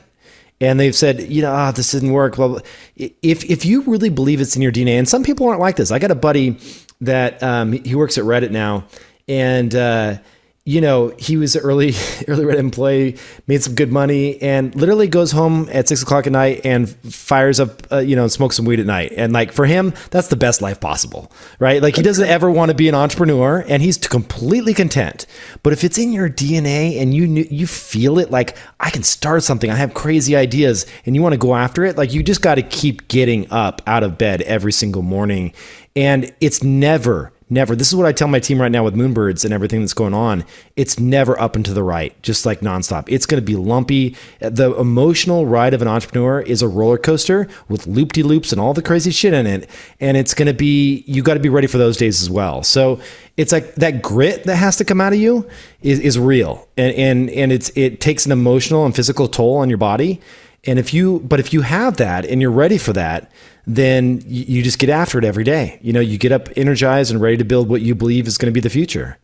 [0.59, 2.37] and they've said, you know, oh, this didn't work.
[2.37, 2.59] Blah, blah.
[2.95, 5.91] If if you really believe it's in your DNA, and some people aren't like this.
[5.91, 6.57] I got a buddy
[7.01, 8.85] that um, he works at Reddit now,
[9.27, 10.17] and uh,
[10.63, 11.93] you know, he was early,
[12.27, 16.33] early Red employee, made some good money, and literally goes home at six o'clock at
[16.33, 19.11] night and fires up, uh, you know, and smokes some weed at night.
[19.17, 21.81] And like for him, that's the best life possible, right?
[21.81, 25.25] Like he doesn't ever want to be an entrepreneur, and he's completely content.
[25.63, 29.41] But if it's in your DNA and you you feel it, like I can start
[29.41, 32.43] something, I have crazy ideas, and you want to go after it, like you just
[32.43, 35.53] got to keep getting up out of bed every single morning,
[35.95, 37.75] and it's never never.
[37.75, 40.13] This is what i tell my team right now with moonbirds and everything that's going
[40.13, 40.45] on.
[40.75, 43.05] It's never up and to the right just like nonstop.
[43.07, 44.15] It's going to be lumpy.
[44.39, 48.81] The emotional ride of an entrepreneur is a roller coaster with loop-de-loops and all the
[48.81, 51.77] crazy shit in it and it's going to be you got to be ready for
[51.77, 52.63] those days as well.
[52.63, 52.99] So
[53.37, 55.47] it's like that grit that has to come out of you
[55.81, 59.69] is, is real and, and and it's it takes an emotional and physical toll on
[59.69, 60.21] your body
[60.65, 63.31] and if you but if you have that and you're ready for that
[63.67, 65.79] then you just get after it every day.
[65.81, 68.51] You know, you get up energized and ready to build what you believe is going
[68.51, 69.17] to be the future.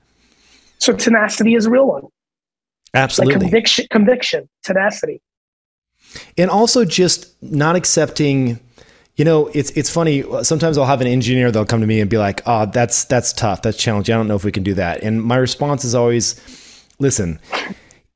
[0.79, 2.03] So tenacity is a real one.
[2.93, 3.35] Absolutely.
[3.35, 5.21] Like conviction, conviction, tenacity.
[6.37, 8.59] And also just not accepting,
[9.15, 10.23] you know, it's it's funny.
[10.43, 13.33] Sometimes I'll have an engineer, they'll come to me and be like, oh, that's that's
[13.33, 13.63] tough.
[13.63, 14.13] That's challenging.
[14.13, 15.03] I don't know if we can do that.
[15.03, 16.39] And my response is always,
[16.99, 17.39] listen,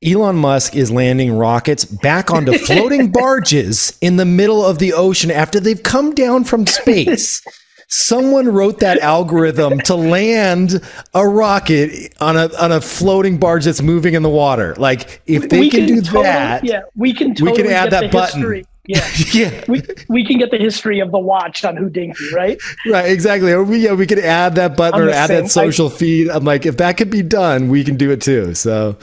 [0.04, 5.30] Elon Musk is landing rockets back onto floating barges in the middle of the ocean
[5.30, 7.42] after they've come down from space.
[7.88, 10.80] Someone wrote that algorithm to land
[11.12, 14.74] a rocket on a on a floating barge that's moving in the water.
[14.78, 17.90] Like if they can, can, do totally, that, yeah, we can totally we can add
[17.90, 18.40] that button.
[18.40, 18.66] History.
[18.84, 19.64] Yeah, yeah.
[19.68, 22.58] We, we can get the history of the watch on Hodinkee, right?
[22.84, 23.52] Right, exactly.
[23.52, 25.44] Or we, yeah, we could add that button or add same.
[25.44, 26.28] that social I, feed.
[26.28, 28.54] I'm like, if that could be done, we can do it too.
[28.54, 28.96] So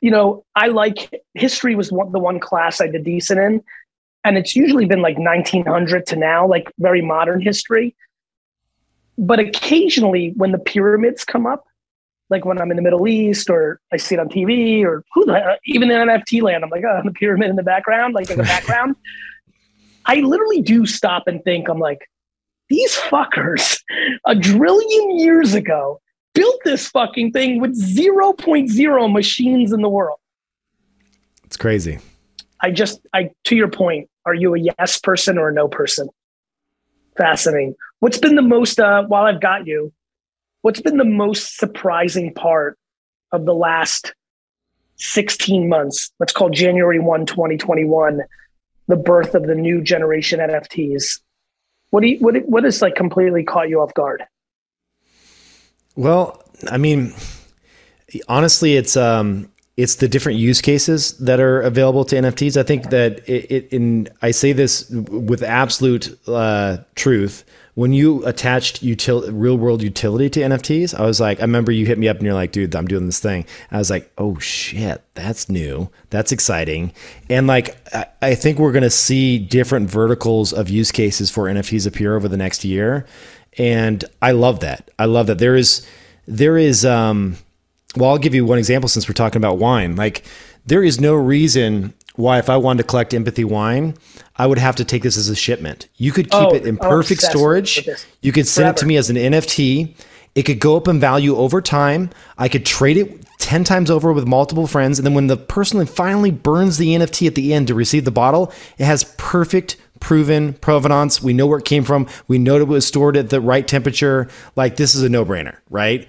[0.00, 3.62] you know, I like history was one, the one class I did decent in.
[4.24, 7.96] And it's usually been like 1900 to now, like very modern history.
[9.16, 11.64] But occasionally when the pyramids come up,
[12.30, 15.24] like when I'm in the Middle East or I see it on TV or who
[15.24, 18.30] the, uh, even in NFT land, I'm like, oh, the pyramid in the background, like
[18.30, 18.96] in the background.
[20.06, 22.08] I literally do stop and think, I'm like,
[22.68, 23.80] these fuckers
[24.26, 26.00] a trillion years ago
[26.34, 30.18] built this fucking thing with 0.0 machines in the world.
[31.44, 31.98] It's crazy.
[32.60, 36.08] I just, I, to your point, are you a yes person or a no person?
[37.16, 37.74] Fascinating.
[38.00, 39.92] What's been the most, uh, while I've got you,
[40.62, 42.78] what's been the most surprising part
[43.32, 44.14] of the last
[44.96, 46.10] 16 months?
[46.20, 48.20] Let's call January 1, 2021,
[48.88, 51.20] the birth of the new generation NFTs.
[51.90, 54.24] What do you, what, what has like completely caught you off guard?
[55.98, 57.12] Well, I mean,
[58.28, 62.56] honestly, it's um, it's the different use cases that are available to NFTs.
[62.56, 67.44] I think that it, it in I say this with absolute uh, truth.
[67.74, 71.86] When you attached util- real world utility to NFTs, I was like, I remember you
[71.86, 73.44] hit me up and you're like, dude, I'm doing this thing.
[73.70, 75.88] I was like, oh shit, that's new.
[76.10, 76.92] That's exciting.
[77.30, 81.44] And like, I, I think we're going to see different verticals of use cases for
[81.44, 83.06] NFTs appear over the next year
[83.58, 84.90] and I love that.
[84.98, 85.86] I love that there is
[86.26, 87.36] there is um
[87.96, 89.96] well I'll give you one example since we're talking about wine.
[89.96, 90.24] Like
[90.66, 93.94] there is no reason why if I wanted to collect empathy wine,
[94.36, 95.88] I would have to take this as a shipment.
[95.96, 97.88] You could keep oh, it in perfect storage.
[98.22, 98.76] You could send Forever.
[98.76, 99.94] it to me as an NFT.
[100.34, 102.10] It could go up in value over time.
[102.36, 104.98] I could trade it 10 times over with multiple friends.
[104.98, 108.10] And then when the person finally burns the NFT at the end to receive the
[108.10, 111.22] bottle, it has perfect proven provenance.
[111.22, 112.08] We know where it came from.
[112.26, 114.28] We know it was stored at the right temperature.
[114.56, 116.08] Like this is a no brainer, right?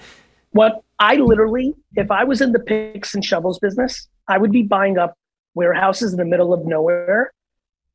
[0.52, 4.64] What I literally, if I was in the picks and shovels business, I would be
[4.64, 5.16] buying up
[5.54, 7.32] warehouses in the middle of nowhere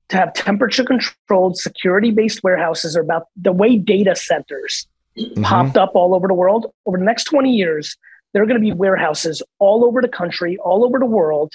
[0.09, 4.87] to have temperature controlled, security based warehouses are about the way data centers
[5.19, 5.43] mm-hmm.
[5.43, 6.73] popped up all over the world.
[6.87, 7.97] Over the next 20 years,
[8.33, 11.53] there are going to be warehouses all over the country, all over the world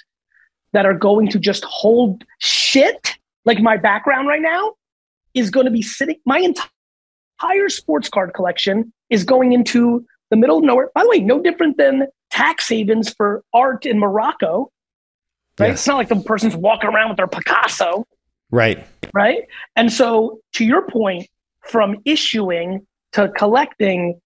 [0.73, 3.17] that are going to just hold shit
[3.49, 4.73] like my background right now
[5.33, 10.59] is going to be sitting, my entire sports card collection is going into the middle
[10.59, 10.89] of nowhere.
[10.93, 14.71] By the way, no different than tax havens for art in Morocco.
[15.59, 15.69] Right?
[15.69, 15.79] Yes.
[15.79, 18.05] It's not like the person's walking around with their Picasso.
[18.51, 18.85] Right.
[19.13, 19.41] Right.
[19.75, 21.27] And so, to your point,
[21.67, 24.21] from issuing to collecting,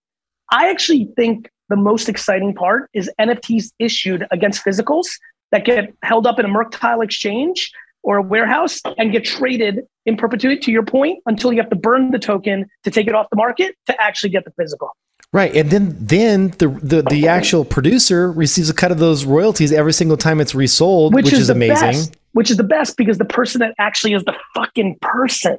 [0.52, 5.08] I actually think the most exciting part is NFTs issued against physicals
[5.52, 7.72] that get held up in a mercantile exchange
[8.04, 11.76] or a warehouse and get traded in perpetuity to your point until you have to
[11.76, 14.92] burn the token to take it off the market to actually get the physical.
[15.32, 15.56] Right.
[15.56, 19.94] And then then the the, the actual producer receives a cut of those royalties every
[19.94, 21.92] single time it's resold, which, which is, is amazing.
[21.92, 22.18] Best.
[22.34, 25.58] which is the best because the person that actually is the fucking person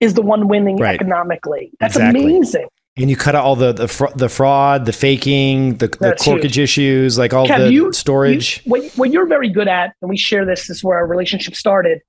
[0.00, 0.96] is the one winning right.
[0.96, 1.70] economically.
[1.78, 2.24] That's exactly.
[2.24, 2.66] amazing.
[2.98, 6.42] And you cut out all the the, fr- the fraud, the faking, the, the corkage
[6.42, 6.58] huge.
[6.58, 8.62] issues, like all Kev, the you, storage.
[8.64, 10.68] You, what, what you're very good at, and we share this.
[10.68, 12.00] This is where our relationship started.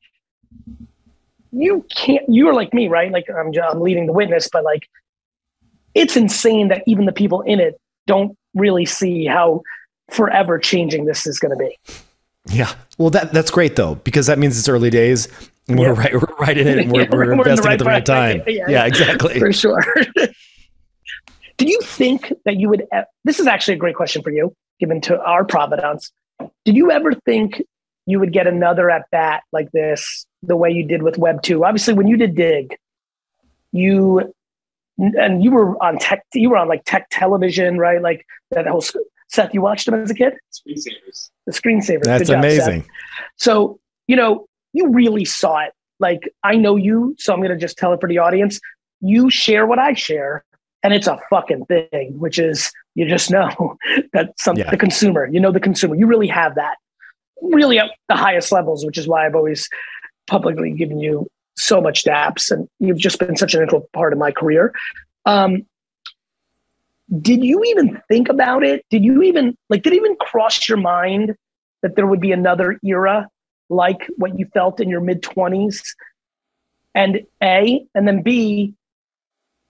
[1.52, 2.24] You can't.
[2.30, 3.12] You are like me, right?
[3.12, 4.88] Like I'm, I'm leading the witness, but like,
[5.94, 9.62] it's insane that even the people in it don't really see how
[10.10, 11.78] forever changing this is going to be.
[12.50, 12.74] Yeah.
[12.98, 15.28] Well, that that's great though because that means it's early days.
[15.68, 16.00] And we're yeah.
[16.00, 16.78] right, we're right in it.
[16.78, 18.42] And we're, yeah, we're, we're investing right at the right time.
[18.48, 19.40] Yeah, yeah, exactly.
[19.40, 19.84] For sure.
[21.58, 22.86] Did you think that you would?
[23.24, 26.12] This is actually a great question for you, given to our providence.
[26.66, 27.64] Did you ever think
[28.06, 31.66] you would get another at bat like this, the way you did with Web two?
[31.66, 32.78] Obviously, when you did Digg,
[33.72, 34.34] you
[34.98, 36.24] and you were on tech.
[36.34, 38.02] You were on like tech television, right?
[38.02, 38.84] Like that whole.
[39.30, 40.34] Seth, you watched them as a kid?
[40.54, 41.32] Screensavers.
[41.46, 42.04] The screensavers.
[42.04, 42.84] That's job, amazing.
[42.84, 42.92] Seth.
[43.38, 45.74] So you know, you really saw it.
[46.00, 48.60] Like I know you, so I'm going to just tell it for the audience.
[49.02, 50.44] You share what I share
[50.84, 53.78] and it's a fucking thing, which is you just know
[54.14, 54.70] that some yeah.
[54.70, 56.78] the consumer, you know the consumer, you really have that
[57.42, 59.70] really at the highest levels, which is why I've always
[60.28, 64.20] publicly given you so much daps, and you've just been such an integral part of
[64.20, 64.74] my career.
[65.26, 65.66] Um,
[67.22, 68.86] did you even think about it?
[68.90, 69.84] Did you even like?
[69.84, 71.36] Did it even cross your mind
[71.82, 73.28] that there would be another era
[73.70, 75.96] like what you felt in your mid twenties?
[76.94, 78.74] And A, and then B,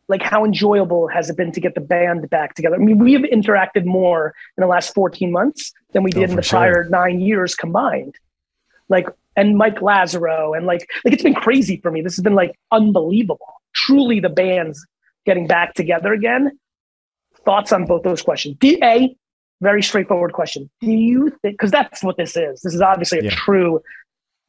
[0.08, 2.76] like how enjoyable has it been to get the band back together?
[2.76, 6.32] I mean, we've interacted more in the last 14 months than we oh, did oh,
[6.32, 6.60] in the sure.
[6.60, 8.16] prior nine years combined.
[8.90, 12.02] Like, and Mike Lazerow, and like, like it's been crazy for me.
[12.02, 13.54] This has been like unbelievable.
[13.74, 14.86] Truly, the band's
[15.26, 16.58] getting back together again.
[17.46, 18.56] Thoughts on both those questions?
[18.60, 19.16] D A,
[19.62, 20.70] very straightforward question.
[20.82, 21.56] Do you think?
[21.56, 22.62] Because that's what this is.
[22.62, 23.30] This is obviously a yeah.
[23.32, 23.82] true.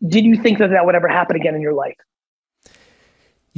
[0.07, 1.97] Did you think that that would ever happen again in your life?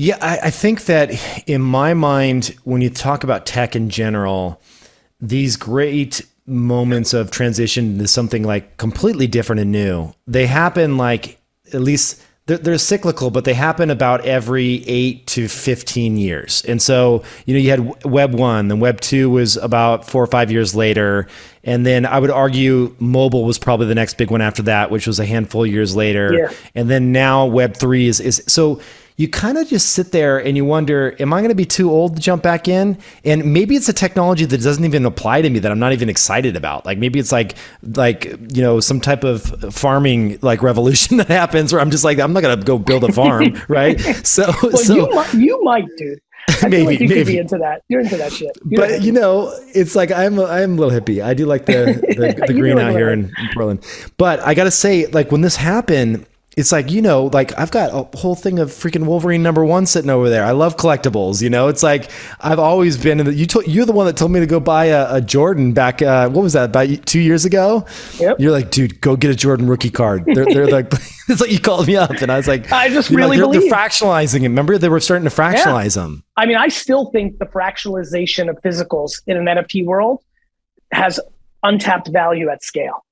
[0.00, 1.10] Yeah, I, I, think that
[1.46, 4.62] in my mind, when you talk about tech in general,
[5.20, 11.38] these great moments of transition to something like completely different and new, they happen like
[11.74, 16.64] at least they're, they're, cyclical, but they happen about every eight to 15 years.
[16.66, 20.26] And so, you know, you had Web 1, then Web 2 was about four or
[20.26, 21.28] five years later.
[21.62, 25.06] And then I would argue mobile was probably the next big one after that, which
[25.06, 26.32] was a handful of years later.
[26.32, 26.52] Yeah.
[26.74, 28.80] And then now Web 3 is, is so
[29.20, 31.90] you kind of just sit there and you wonder, am I going to be too
[31.90, 32.96] old to jump back in?
[33.22, 36.08] And maybe it's a technology that doesn't even apply to me that I'm not even
[36.08, 36.86] excited about.
[36.86, 39.42] Like maybe it's like like you know some type of
[39.74, 43.04] farming like revolution that happens where I'm just like I'm not going to go build
[43.04, 44.00] a farm, right?
[44.26, 46.18] So well, so you might, you might, dude.
[46.62, 47.20] I maybe like you maybe.
[47.20, 47.82] could be into that.
[47.88, 48.56] You're into that shit.
[48.64, 51.22] You're but you know, it's like I'm a, I'm a little hippie.
[51.22, 53.84] I do like the the, the green out here in, in Portland.
[54.16, 56.24] But I got to say, like when this happened,
[56.56, 59.86] it's like you know like i've got a whole thing of freaking wolverine number one
[59.86, 60.44] sitting over there.
[60.44, 61.68] I love collectibles you know?
[61.68, 62.10] It's like
[62.40, 64.58] i've always been in the, you told you're the one that told me to go
[64.58, 67.86] buy a, a jordan back uh, what was that about two years ago?
[68.18, 68.40] Yep.
[68.40, 70.24] you're like dude go get a jordan rookie card.
[70.26, 70.92] They're, they're like
[71.28, 73.60] it's like you called me up and i was like i just really know, they're,
[73.60, 74.48] they're, fractionalizing it.
[74.48, 76.02] Remember they were starting to fractionalize yeah.
[76.02, 80.22] them i mean i still think the fractionalization of physicals in an nft world
[80.92, 81.20] has
[81.62, 83.04] untapped value at scale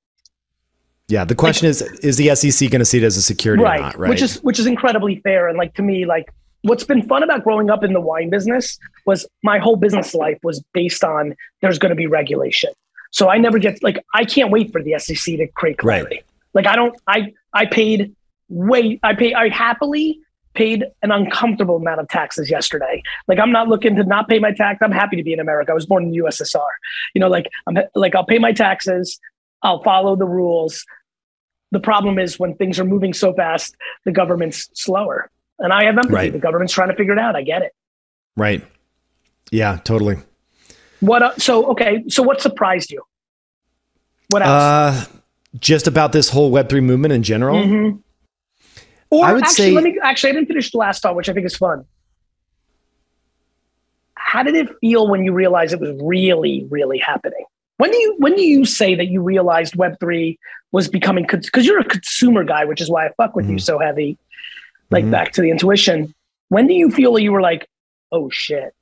[1.08, 3.62] yeah, the question like, is: Is the SEC going to see it as a security
[3.62, 4.10] right, not, right?
[4.10, 5.48] Which is which is incredibly fair.
[5.48, 8.78] And like to me, like what's been fun about growing up in the wine business
[9.06, 12.70] was my whole business life was based on there's going to be regulation.
[13.10, 16.16] So I never get like I can't wait for the SEC to create clarity.
[16.16, 16.24] Right.
[16.52, 18.14] Like I don't I I paid
[18.50, 20.20] way I pay I happily
[20.52, 23.02] paid an uncomfortable amount of taxes yesterday.
[23.28, 24.80] Like I'm not looking to not pay my tax.
[24.82, 25.70] I'm happy to be in America.
[25.70, 26.66] I was born in the USSR.
[27.14, 29.18] You know, like I'm like I'll pay my taxes.
[29.62, 30.84] I'll follow the rules
[31.70, 35.31] the problem is when things are moving so fast, the government's slower.
[35.59, 36.14] And I have empathy.
[36.14, 36.33] Right.
[36.33, 37.37] The government's trying to figure it out.
[37.37, 37.72] I get it.
[38.37, 38.64] Right.
[39.50, 40.18] Yeah, totally.
[41.00, 41.22] What?
[41.22, 42.04] Uh, so okay.
[42.09, 43.02] So what surprised you?
[44.31, 44.50] What else?
[44.50, 45.04] Uh,
[45.59, 47.57] just about this whole Web three movement in general.
[47.57, 47.98] Mm-hmm.
[49.11, 50.30] Or I would actually, say, let me actually.
[50.30, 51.84] I didn't finish the last thought, which I think is fun.
[54.14, 57.45] How did it feel when you realized it was really, really happening?
[57.78, 60.38] When do you when do you say that you realized Web three
[60.72, 63.54] was becoming because you're a consumer guy, which is why I fuck with mm-hmm.
[63.54, 64.18] you so heavy.
[64.90, 65.10] Like mm-hmm.
[65.10, 66.14] back to the intuition.
[66.48, 67.68] When do you feel that you were like,
[68.10, 68.74] oh shit?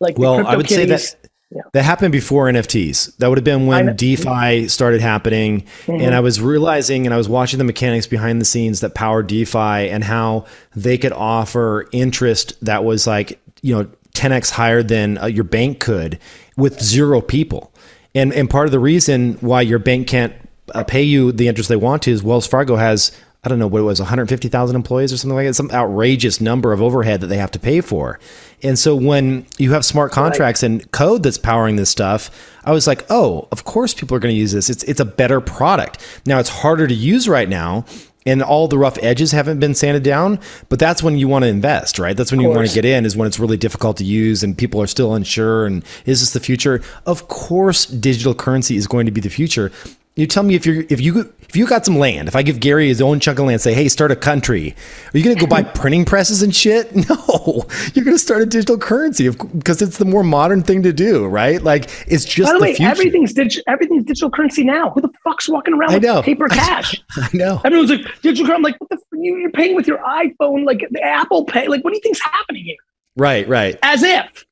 [0.00, 1.62] Like well, I would kitties, say that yeah.
[1.72, 3.16] that happened before NFTs.
[3.16, 6.00] That would have been when DeFi started happening, mm-hmm.
[6.00, 9.22] and I was realizing and I was watching the mechanics behind the scenes that power
[9.22, 10.46] DeFi and how
[10.76, 15.80] they could offer interest that was like you know 10x higher than uh, your bank
[15.80, 16.18] could
[16.56, 17.72] with zero people.
[18.14, 20.34] And and part of the reason why your bank can't
[20.74, 23.12] uh, pay you the interest they want to is Wells Fargo has
[23.44, 26.72] I don't know what it was, 150,000 employees or something like that, some outrageous number
[26.72, 28.18] of overhead that they have to pay for.
[28.64, 30.70] And so when you have smart contracts right.
[30.70, 32.30] and code that's powering this stuff,
[32.64, 34.68] I was like, oh, of course people are going to use this.
[34.68, 36.04] It's it's a better product.
[36.26, 37.84] Now it's harder to use right now
[38.26, 40.38] and all the rough edges haven't been sanded down
[40.68, 43.06] but that's when you want to invest right that's when you want to get in
[43.06, 46.32] is when it's really difficult to use and people are still unsure and is this
[46.32, 49.72] the future of course digital currency is going to be the future
[50.18, 52.58] you tell me if you're if you if you got some land, if I give
[52.58, 54.74] Gary his own chunk of land, say, hey, start a country,
[55.14, 56.92] are you going to go buy printing presses and shit?
[57.08, 57.64] No,
[57.94, 61.26] you're going to start a digital currency because it's the more modern thing to do,
[61.26, 61.62] right?
[61.62, 62.48] Like it's just.
[62.48, 62.90] By the, the way, future.
[62.90, 63.62] everything's digital.
[63.72, 64.90] Everything's digital currency now.
[64.90, 66.16] Who the fuck's walking around I know.
[66.16, 67.00] with paper cash?
[67.16, 67.60] I know.
[67.64, 68.46] Everyone's like digital.
[68.46, 68.52] currency.
[68.56, 68.98] I'm like, what the?
[69.12, 71.68] You're paying with your iPhone, like the Apple Pay.
[71.68, 72.76] Like, what do you think's happening here?
[73.16, 73.78] Right, right.
[73.82, 74.44] As if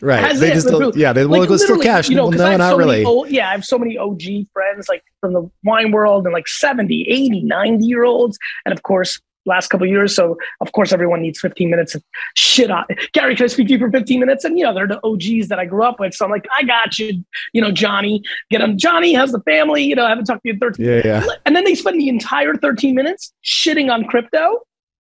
[0.00, 0.20] Right.
[0.20, 2.08] Has they it, just still, yeah, they like, well, still cash.
[2.08, 3.04] You know, well, no, not so really.
[3.04, 4.22] Old, yeah, I have so many OG
[4.52, 8.38] friends like from the wine world and like 70, 80, 90 year olds.
[8.64, 10.14] And of course, last couple years.
[10.14, 12.04] So of course everyone needs 15 minutes of
[12.36, 14.44] shit on Gary, can I speak to you for 15 minutes?
[14.44, 16.14] And you know, they're the OGs that I grew up with.
[16.14, 18.78] So I'm like, I got you, you know, Johnny, get him.
[18.78, 21.26] Johnny has the family, you know, I haven't talked to you in 13 Yeah, yeah.
[21.46, 24.60] And then they spend the entire 13 minutes shitting on crypto.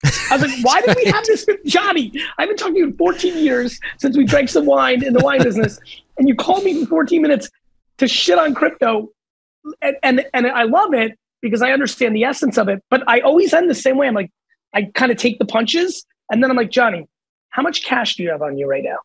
[0.03, 2.11] I was like, why did we have this with Johnny?
[2.37, 5.23] I haven't talked to you in 14 years since we drank some wine in the
[5.23, 5.79] wine business.
[6.17, 7.49] And you called me for 14 minutes
[7.97, 9.09] to shit on crypto.
[9.81, 12.83] And, and, and I love it because I understand the essence of it.
[12.89, 14.07] But I always end the same way.
[14.07, 14.31] I'm like,
[14.73, 16.05] I kind of take the punches.
[16.31, 17.07] And then I'm like, Johnny,
[17.49, 18.97] how much cash do you have on you right now?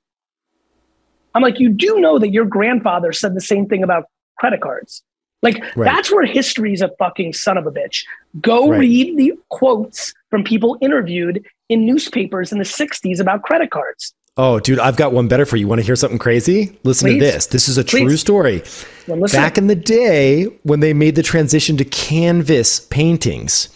[1.34, 4.04] I'm like, you do know that your grandfather said the same thing about
[4.38, 5.02] credit cards.
[5.42, 5.84] Like right.
[5.84, 8.04] that's where history is a fucking son of a bitch.
[8.40, 8.80] Go right.
[8.80, 14.14] read the quotes from people interviewed in newspapers in the 60s about credit cards.
[14.38, 15.68] Oh, dude, I've got one better for you.
[15.68, 16.74] Want to hear something crazy?
[16.84, 17.18] Listen Please.
[17.18, 17.46] to this.
[17.48, 18.06] This is a Please.
[18.06, 18.62] true story.
[19.06, 23.68] Well, Back in the day, when they made the transition to canvas paintings,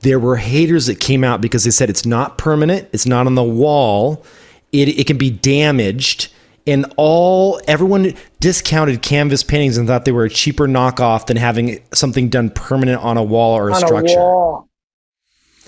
[0.00, 3.34] there were haters that came out because they said it's not permanent, it's not on
[3.34, 4.22] the wall,
[4.70, 6.30] it, it can be damaged
[6.66, 11.82] and all everyone discounted canvas paintings and thought they were a cheaper knockoff than having
[11.92, 14.18] something done permanent on a wall or a on structure.
[14.18, 14.68] A wall.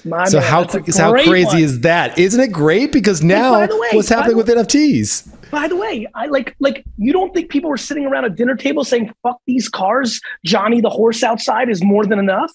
[0.05, 1.59] My so man, how how crazy one.
[1.59, 2.19] is that?
[2.19, 2.93] Isn't it great?
[2.93, 5.51] Because now way, what's happening with NFTs?
[5.51, 8.55] By the way, I like like you don't think people were sitting around a dinner
[8.55, 10.21] table saying "fuck these cars"?
[10.45, 12.53] Johnny the horse outside is more than enough.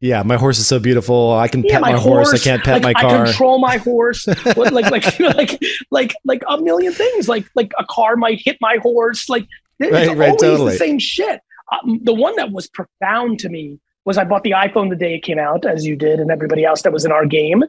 [0.00, 1.32] Yeah, my horse is so beautiful.
[1.32, 3.22] I can yeah, pet my, my horse, horse, I can't pet like, my car.
[3.22, 4.26] I control my horse.
[4.26, 7.28] like like like like like a million things.
[7.28, 9.28] Like like a car might hit my horse.
[9.28, 9.48] Like
[9.80, 10.72] it's right, always totally.
[10.72, 11.40] the same shit.
[11.72, 15.14] Um, the one that was profound to me was I bought the iPhone the day
[15.14, 17.64] it came out, as you did, and everybody else that was in our game.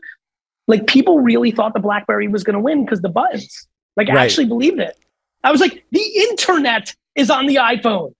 [0.67, 3.67] Like people really thought the BlackBerry was going to win because the buttons.
[3.95, 4.17] Like right.
[4.17, 4.97] actually believed it.
[5.43, 8.13] I was like, the internet is on the iPhone.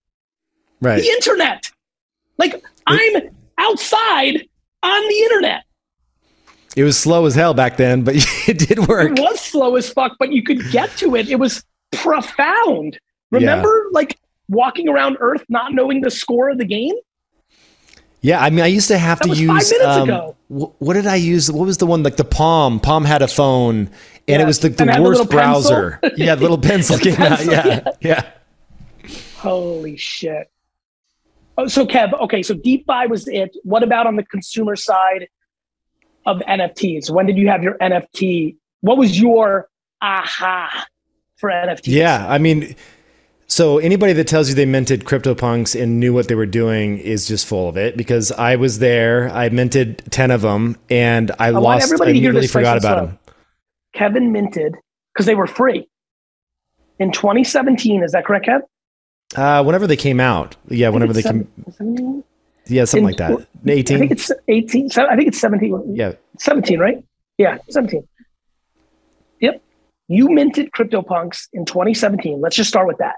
[0.79, 1.01] Right.
[1.01, 1.71] The internet.
[2.37, 4.47] Like I'm outside
[4.83, 5.63] on the internet.
[6.75, 8.15] It was slow as hell back then, but
[8.47, 9.17] it did work.
[9.17, 11.29] It was slow as fuck, but you could get to it.
[11.29, 12.99] It was profound.
[13.31, 13.89] Remember, yeah.
[13.91, 16.93] like walking around Earth not knowing the score of the game?
[18.25, 19.69] Yeah, I mean, I used to have that to use.
[19.69, 20.35] Five minutes um, ago.
[20.47, 21.51] what did I use?
[21.51, 22.79] What was the one like the Palm?
[22.79, 23.91] Palm had a phone, and
[24.25, 24.41] yeah.
[24.41, 25.99] it was the, the worst browser.
[26.17, 27.65] yeah, the little pencil came pencil, out.
[27.67, 28.31] Yeah, yeah,
[29.03, 29.09] yeah.
[29.37, 30.49] Holy shit!
[31.55, 33.55] Oh, so Kev, okay, so Deep DeFi was it.
[33.61, 35.27] What about on the consumer side
[36.25, 37.11] of NFTs?
[37.11, 38.55] When did you have your NFT?
[38.81, 39.69] What was your
[40.01, 40.87] aha
[41.37, 41.81] for NFTs?
[41.85, 42.75] Yeah, I mean,
[43.47, 47.27] so anybody that tells you they minted CryptoPunks and knew what they were doing is
[47.27, 49.29] just full of it because I was there.
[49.29, 53.19] I minted 10 of them and I, I lost, I immediately forgot about them.
[53.93, 54.75] Kevin minted
[55.13, 55.87] because they were free
[56.99, 58.03] in 2017.
[58.03, 58.61] Is that correct, Kev?
[59.35, 60.55] Uh, whenever they came out.
[60.67, 61.47] Yeah, whenever they came.
[62.67, 63.47] Yeah, something in, like that.
[63.67, 63.95] 18.
[63.95, 64.89] I think it's 18.
[64.97, 65.95] I think it's 17.
[65.95, 66.13] Yeah.
[66.39, 67.03] 17, right?
[67.37, 68.07] Yeah, 17.
[69.39, 69.61] Yep.
[70.07, 72.41] You minted CryptoPunks in 2017.
[72.41, 73.15] Let's just start with that.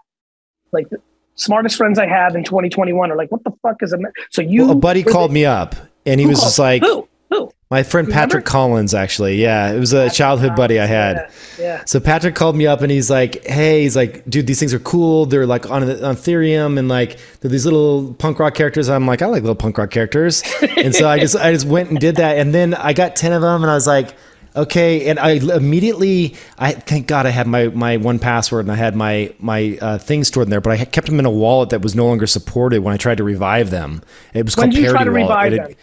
[0.71, 0.97] Like the
[1.35, 3.97] smartest friends I have in 2021 are like, what the fuck is a
[4.31, 7.07] so you well, a buddy called me up and he was just like Who?
[7.29, 7.51] Who?
[7.69, 9.35] My friend Patrick Collins, actually.
[9.35, 11.29] Yeah, it was a childhood buddy I had.
[11.59, 14.57] Yeah, yeah, So Patrick called me up and he's like, "Hey, he's like, dude, these
[14.57, 15.25] things are cool.
[15.25, 19.21] They're like on, on Ethereum and like they're these little punk rock characters." I'm like,
[19.21, 20.43] "I like little punk rock characters,"
[20.77, 23.33] and so I just I just went and did that, and then I got ten
[23.33, 24.15] of them, and I was like,
[24.57, 28.95] "Okay," and I immediately, I thank God I had my my 1Password and I had
[28.95, 31.81] my my uh, things stored in there, but I kept them in a wallet that
[31.81, 34.01] was no longer supported when I tried to revive them.
[34.33, 35.51] It was when called try to wallet.
[35.51, 35.75] revive them?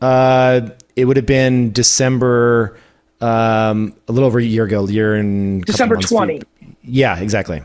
[0.00, 2.78] Uh, it would have been December,
[3.20, 6.42] um, a little over a year ago, year and December twenty.
[6.82, 7.62] Yeah, exactly.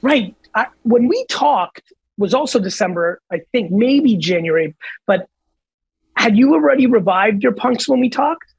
[0.00, 0.34] Right.
[0.54, 4.74] I, when we talked was also December, I think maybe January,
[5.06, 5.28] but
[6.16, 8.51] had you already revived your punks when we talked?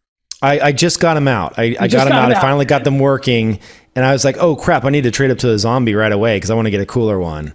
[0.43, 1.57] I, I just got them out.
[1.57, 2.29] I, I got them out.
[2.29, 2.37] out.
[2.37, 3.59] I finally got them working,
[3.95, 4.83] and I was like, "Oh crap!
[4.83, 6.81] I need to trade up to a zombie right away because I want to get
[6.81, 7.53] a cooler one."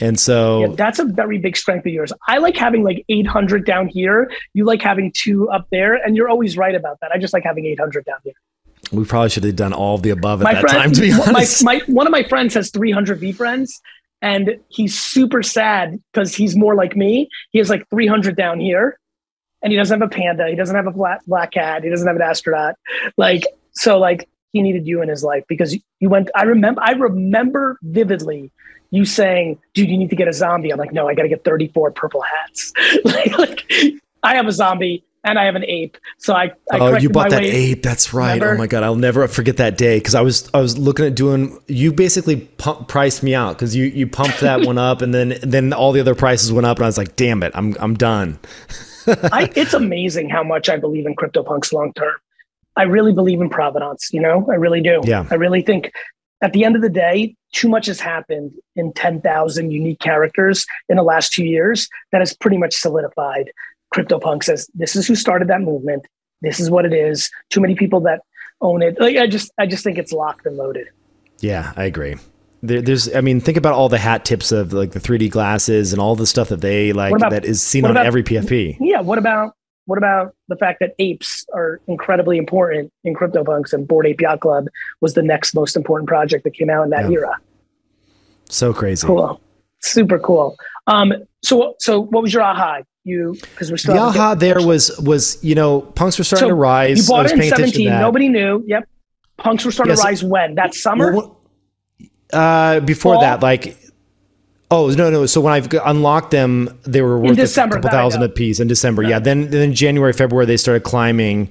[0.00, 2.12] And so yeah, that's a very big strength of yours.
[2.28, 4.30] I like having like 800 down here.
[4.54, 7.10] You like having two up there, and you're always right about that.
[7.10, 8.34] I just like having 800 down here.
[8.92, 10.92] We probably should have done all of the above at my that friend, time.
[10.92, 13.70] To be honest, my, my, one of my friends has 300 VeeFriends,
[14.22, 17.28] and he's super sad because he's more like me.
[17.50, 19.00] He has like 300 down here,
[19.62, 20.48] and he doesn't have a panda.
[20.48, 21.82] He doesn't have a black, black cat.
[21.84, 22.74] He doesn't have an astronaut.
[23.16, 26.30] Like so, like he needed you in his life because you went.
[26.34, 26.80] I remember.
[26.82, 28.50] I remember vividly
[28.90, 31.28] you saying, "Dude, you need to get a zombie." I'm like, "No, I got to
[31.28, 32.72] get 34 purple hats."
[33.04, 33.72] like, like,
[34.22, 35.96] I have a zombie and I have an ape.
[36.18, 37.54] So I, I oh, you bought that weight.
[37.54, 37.82] ape.
[37.82, 38.34] That's right.
[38.34, 38.54] Remember?
[38.54, 41.14] Oh my god, I'll never forget that day because I was I was looking at
[41.14, 41.58] doing.
[41.66, 45.38] You basically pump, priced me out because you you pumped that one up and then
[45.42, 47.94] then all the other prices went up and I was like, damn it, I'm I'm
[47.94, 48.38] done.
[49.32, 52.14] I, it's amazing how much I believe in CryptoPunks long term.
[52.76, 54.12] I really believe in provenance.
[54.12, 55.00] You know, I really do.
[55.04, 55.26] Yeah.
[55.30, 55.92] I really think
[56.40, 60.96] at the end of the day, too much has happened in 10,000 unique characters in
[60.96, 63.50] the last two years that has pretty much solidified
[63.94, 66.06] CryptoPunk says this is who started that movement.
[66.42, 67.30] This is what it is.
[67.50, 68.20] Too many people that
[68.60, 69.00] own it.
[69.00, 70.88] Like I just I just think it's locked and loaded.
[71.40, 72.16] Yeah, I agree.
[72.62, 75.92] There, there's I mean think about all the hat tips of like the 3D glasses
[75.92, 78.78] and all the stuff that they like about, that is seen on about, every PFP.
[78.80, 79.54] Yeah, what about
[79.86, 84.40] what about the fact that apes are incredibly important in CryptoPunks and Bored Ape Yacht
[84.40, 84.66] Club
[85.00, 87.18] was the next most important project that came out in that yeah.
[87.18, 87.40] era.
[88.48, 89.06] So crazy.
[89.06, 89.40] Cool.
[89.80, 90.56] Super cool.
[90.86, 92.80] Um, so so what was your aha?
[93.08, 96.48] you because we're still the aha there was was you know punks were starting so
[96.48, 96.98] to rise.
[96.98, 97.88] You bought it in seventeen.
[97.88, 98.62] Nobody knew.
[98.66, 98.88] Yep,
[99.38, 100.00] punks were starting yes.
[100.00, 101.14] to rise when that summer.
[101.14, 101.37] Well,
[102.32, 103.22] uh, before Fall?
[103.22, 103.76] that, like.
[104.70, 105.24] Oh no no!
[105.24, 108.68] So when I've unlocked them, they were worth December, a couple thousand a piece in
[108.68, 109.00] December.
[109.00, 109.08] Right.
[109.12, 111.50] Yeah, then then January February they started climbing,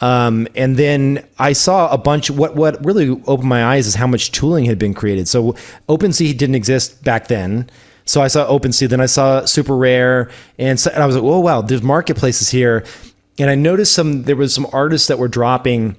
[0.00, 2.30] um, and then I saw a bunch.
[2.30, 5.26] What what really opened my eyes is how much tooling had been created.
[5.26, 5.54] So
[5.88, 7.70] OpenSea didn't exist back then.
[8.04, 11.24] So I saw OpenSea, then I saw Super Rare, and, so, and I was like,
[11.24, 12.84] oh wow, there's marketplaces here,
[13.38, 15.96] and I noticed some there was some artists that were dropping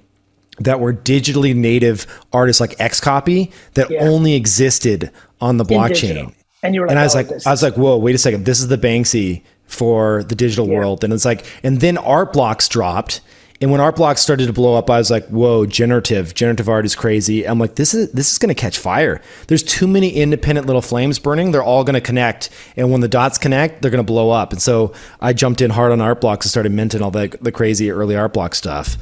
[0.64, 4.02] that were digitally native artists like XCOPY that yeah.
[4.02, 6.34] only existed on the blockchain.
[6.64, 7.48] And you were like, and I was oh, like, this.
[7.48, 10.78] I was like, whoa, wait a second, this is the Banksy for the digital yeah.
[10.78, 13.22] world, and it's like, and then Art Blocks dropped
[13.62, 16.34] and when art blocks started to blow up, I was like, "Whoa, generative!
[16.34, 19.62] Generative art is crazy." I'm like, "This is this is going to catch fire." There's
[19.62, 21.52] too many independent little flames burning.
[21.52, 24.52] They're all going to connect, and when the dots connect, they're going to blow up.
[24.52, 27.52] And so I jumped in hard on art blocks and started minting all the the
[27.52, 28.98] crazy early art block stuff.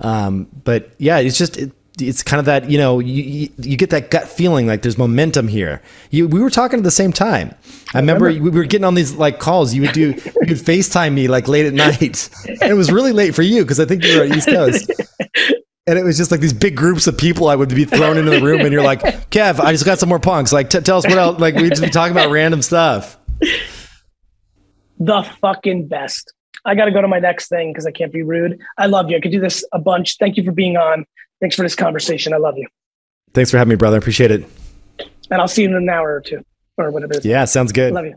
[0.00, 3.90] Um, but yeah, it's just it, it's kind of that you know you, you get
[3.90, 5.82] that gut feeling like there's momentum here.
[6.10, 7.54] You, we were talking at the same time.
[7.94, 9.74] I remember we were getting on these like calls.
[9.74, 13.12] You would do you would FaceTime me like late at night, and it was really
[13.12, 14.90] late for you because I think you were at East Coast.
[15.86, 18.30] And it was just like these big groups of people I would be thrown into
[18.30, 20.52] the room, and you're like, "Kev, I just got some more punks.
[20.52, 23.18] Like, t- tell us what else." Like, we'd just be talking about random stuff.
[25.00, 26.32] The fucking best.
[26.64, 28.60] I got to go to my next thing because I can't be rude.
[28.78, 29.16] I love you.
[29.16, 30.18] I could do this a bunch.
[30.18, 31.06] Thank you for being on.
[31.40, 32.32] Thanks for this conversation.
[32.32, 32.66] I love you.
[33.32, 33.98] Thanks for having me, brother.
[33.98, 34.44] Appreciate it.
[35.30, 36.44] And I'll see you in an hour or two
[36.76, 37.14] or whatever.
[37.22, 37.92] Yeah, sounds good.
[37.92, 38.16] Love you.